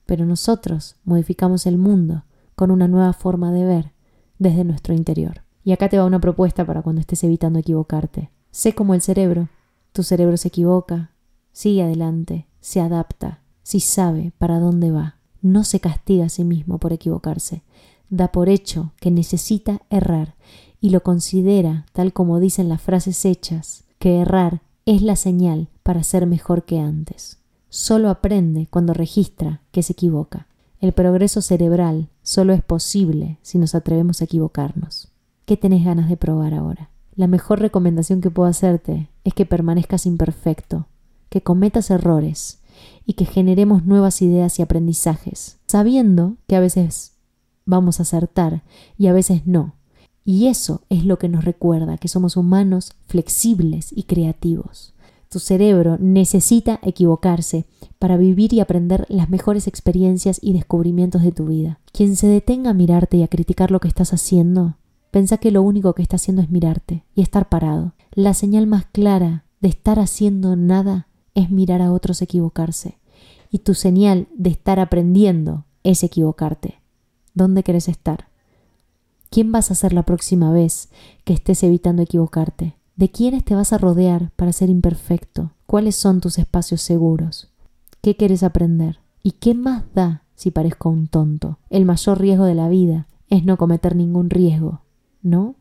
[0.05, 2.25] Pero nosotros modificamos el mundo
[2.55, 3.93] con una nueva forma de ver
[4.37, 5.43] desde nuestro interior.
[5.63, 8.31] Y acá te va una propuesta para cuando estés evitando equivocarte.
[8.51, 9.47] Sé como el cerebro.
[9.93, 11.11] Tu cerebro se equivoca,
[11.51, 15.17] sigue adelante, se adapta, si sabe para dónde va.
[15.43, 17.61] No se castiga a sí mismo por equivocarse.
[18.09, 20.33] Da por hecho que necesita errar
[20.81, 26.01] y lo considera, tal como dicen las frases hechas, que errar es la señal para
[26.01, 27.37] ser mejor que antes.
[27.69, 30.47] Solo aprende cuando registra que se equivoca.
[30.81, 35.09] El progreso cerebral solo es posible si nos atrevemos a equivocarnos.
[35.45, 36.89] ¿Qué tenés ganas de probar ahora?
[37.15, 40.87] La mejor recomendación que puedo hacerte es que permanezcas imperfecto,
[41.29, 42.58] que cometas errores,
[43.09, 47.13] y que generemos nuevas ideas y aprendizajes, sabiendo que a veces
[47.65, 48.61] vamos a acertar
[48.99, 49.73] y a veces no.
[50.23, 54.93] Y eso es lo que nos recuerda que somos humanos flexibles y creativos.
[55.27, 57.65] Tu cerebro necesita equivocarse
[57.97, 61.79] para vivir y aprender las mejores experiencias y descubrimientos de tu vida.
[61.91, 64.75] Quien se detenga a mirarte y a criticar lo que estás haciendo,
[65.09, 67.93] piensa que lo único que está haciendo es mirarte y estar parado.
[68.11, 72.98] La señal más clara de estar haciendo nada es mirar a otros equivocarse
[73.49, 76.79] y tu señal de estar aprendiendo es equivocarte.
[77.33, 78.27] ¿Dónde querés estar?
[79.29, 80.89] ¿Quién vas a ser la próxima vez
[81.23, 82.75] que estés evitando equivocarte?
[82.95, 85.51] ¿De quiénes te vas a rodear para ser imperfecto?
[85.65, 87.49] ¿Cuáles son tus espacios seguros?
[88.01, 88.99] ¿Qué quieres aprender?
[89.23, 91.59] ¿Y qué más da si parezco un tonto?
[91.69, 94.81] El mayor riesgo de la vida es no cometer ningún riesgo,
[95.21, 95.55] ¿no?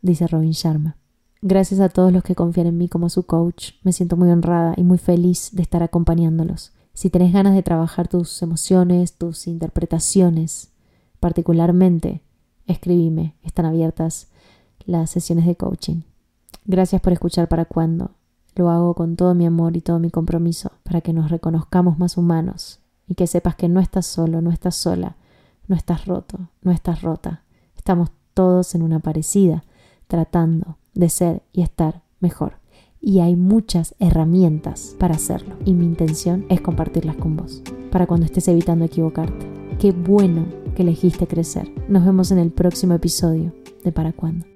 [0.00, 0.96] Dice Robin Sharma.
[1.42, 3.72] Gracias a todos los que confían en mí como su coach.
[3.82, 6.72] Me siento muy honrada y muy feliz de estar acompañándolos.
[6.94, 10.72] Si tenés ganas de trabajar tus emociones, tus interpretaciones,
[11.20, 12.22] particularmente,
[12.66, 13.34] escribime.
[13.42, 14.28] Están abiertas
[14.84, 16.02] las sesiones de coaching.
[16.64, 18.10] Gracias por escuchar para cuando.
[18.54, 22.18] Lo hago con todo mi amor y todo mi compromiso para que nos reconozcamos más
[22.18, 25.16] humanos y que sepas que no estás solo, no estás sola,
[25.68, 27.42] no estás roto, no estás rota.
[27.76, 29.64] Estamos todos en una parecida,
[30.06, 32.61] tratando de ser y estar mejor
[33.02, 38.24] y hay muchas herramientas para hacerlo y mi intención es compartirlas con vos para cuando
[38.24, 39.46] estés evitando equivocarte.
[39.78, 41.70] Qué bueno que elegiste crecer.
[41.88, 43.52] Nos vemos en el próximo episodio
[43.84, 44.51] de Para Cuándo.